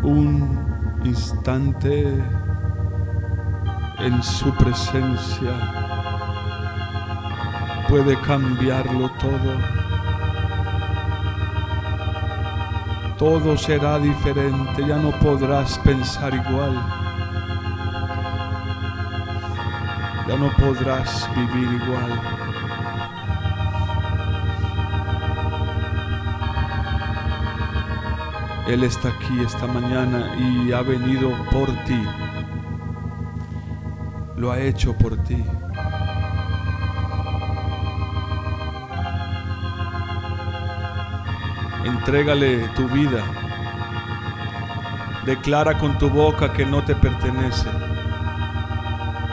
[0.02, 2.22] Un instante
[4.00, 5.52] en su presencia
[7.88, 9.52] puede cambiarlo todo.
[13.16, 16.74] Todo será diferente, ya no podrás pensar igual.
[20.28, 22.53] Ya no podrás vivir igual.
[28.66, 32.02] Él está aquí esta mañana y ha venido por ti.
[34.36, 35.44] Lo ha hecho por ti.
[41.84, 43.22] Entrégale tu vida.
[45.26, 47.68] Declara con tu boca que no te pertenece.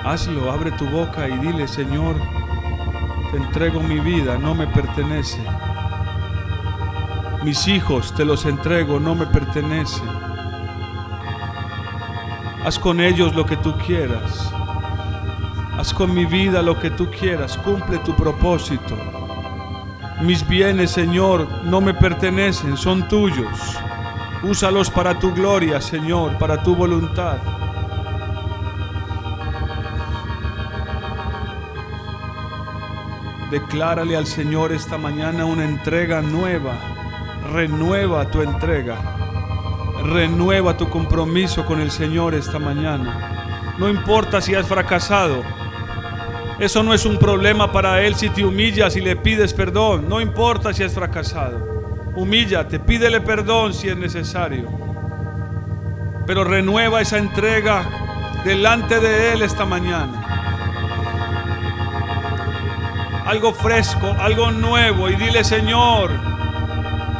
[0.03, 2.15] Hazlo, abre tu boca y dile, Señor,
[3.31, 5.39] te entrego mi vida, no me pertenece.
[7.43, 10.01] Mis hijos te los entrego, no me pertenece.
[12.63, 14.53] Haz con ellos lo que tú quieras.
[15.75, 17.57] Haz con mi vida lo que tú quieras.
[17.57, 18.95] Cumple tu propósito.
[20.21, 23.75] Mis bienes, Señor, no me pertenecen, son tuyos.
[24.43, 27.37] Úsalos para tu gloria, Señor, para tu voluntad.
[33.49, 37.00] Declárale al Señor esta mañana una entrega nueva.
[37.51, 38.95] Renueva tu entrega.
[40.05, 43.75] Renueva tu compromiso con el Señor esta mañana.
[43.77, 45.43] No importa si has fracasado.
[46.59, 50.07] Eso no es un problema para Él si te humillas y le pides perdón.
[50.07, 51.59] No importa si has fracasado.
[52.15, 54.69] Humíllate, pídele perdón si es necesario.
[56.25, 57.83] Pero renueva esa entrega
[58.45, 60.21] delante de Él esta mañana.
[63.25, 65.09] Algo fresco, algo nuevo.
[65.09, 66.30] Y dile, Señor,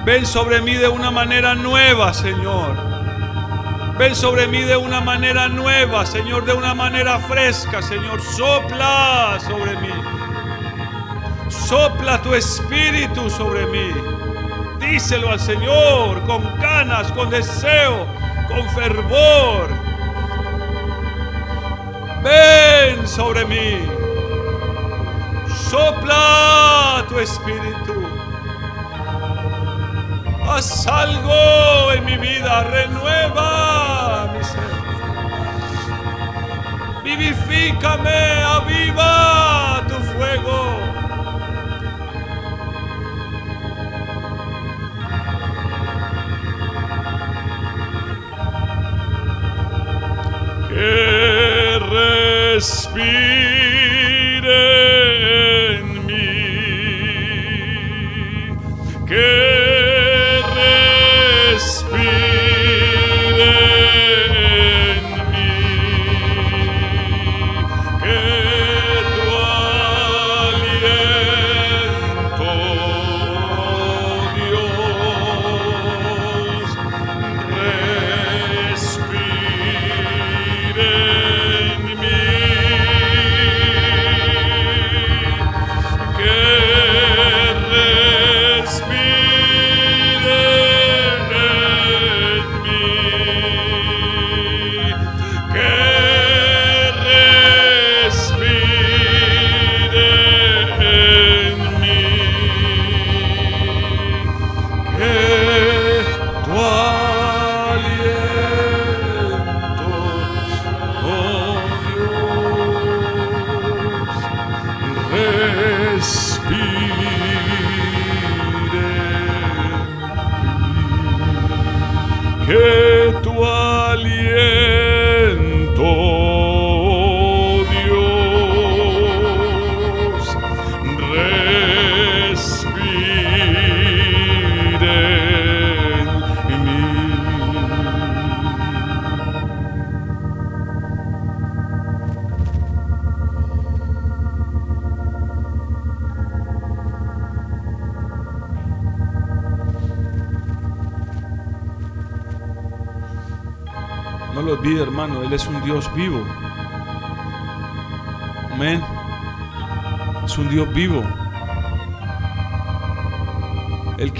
[0.05, 2.75] ven sobre mí de una manera nueva, Señor.
[3.97, 8.21] Ven sobre mí de una manera nueva, Señor, de una manera fresca, Señor.
[8.21, 9.93] Sopla sobre mí.
[11.49, 13.91] Sopla tu espíritu sobre mí.
[14.79, 18.07] Díselo al Señor con ganas, con deseo,
[18.47, 19.69] con fervor.
[22.23, 23.87] Ven sobre mí.
[25.69, 28.00] Sopla tu espíritu.
[30.53, 34.61] Haz algo en mi vida, renueva mi ser.
[37.03, 40.77] Vivifícame, aviva tu fuego.
[50.67, 51.79] Que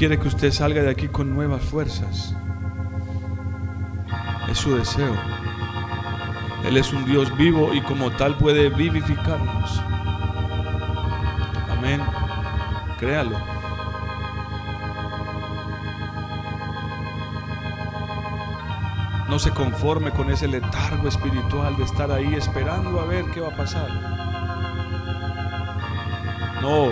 [0.02, 2.36] quiere que usted salga de aquí con nuevas fuerzas.
[4.50, 5.14] Es su deseo.
[6.66, 9.80] Él es un Dios vivo y como tal puede vivificarnos.
[11.70, 12.02] Amén.
[12.98, 13.38] Créalo.
[19.30, 23.50] No se conforme con ese letargo espiritual de estar ahí esperando a ver qué va
[23.50, 23.88] a pasar.
[26.60, 26.90] No.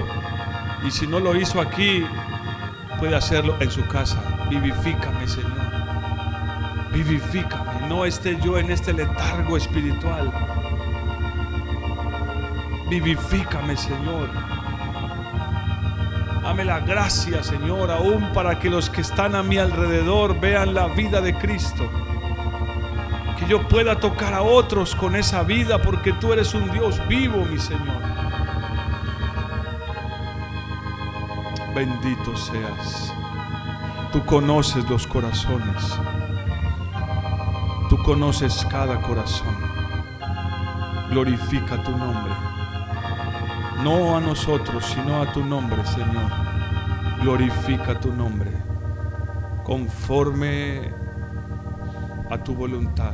[0.86, 2.06] Y si no lo hizo aquí,
[3.00, 4.18] puede hacerlo en su casa.
[4.50, 5.52] Vivifícame, Señor.
[6.92, 7.88] Vivifícame.
[7.88, 10.32] No esté yo en este letargo espiritual.
[12.90, 14.30] Vivifícame, Señor.
[16.44, 20.88] Dame la gracia, Señor, aún para que los que están a mi alrededor vean la
[20.88, 21.90] vida de Cristo
[23.40, 27.46] que yo pueda tocar a otros con esa vida, porque tú eres un Dios vivo,
[27.46, 28.09] mi Señor.
[31.80, 33.14] Bendito seas.
[34.12, 35.98] Tú conoces los corazones.
[37.90, 39.56] Tú conoces cada corazón.
[41.10, 42.34] Glorifica tu nombre.
[43.82, 46.30] No a nosotros, sino a tu nombre, Señor.
[47.22, 48.52] Glorifica tu nombre.
[49.64, 50.94] Conforme
[52.30, 53.09] a tu voluntad.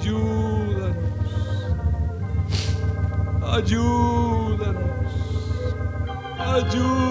[0.00, 0.96] Sino
[6.38, 7.05] en tu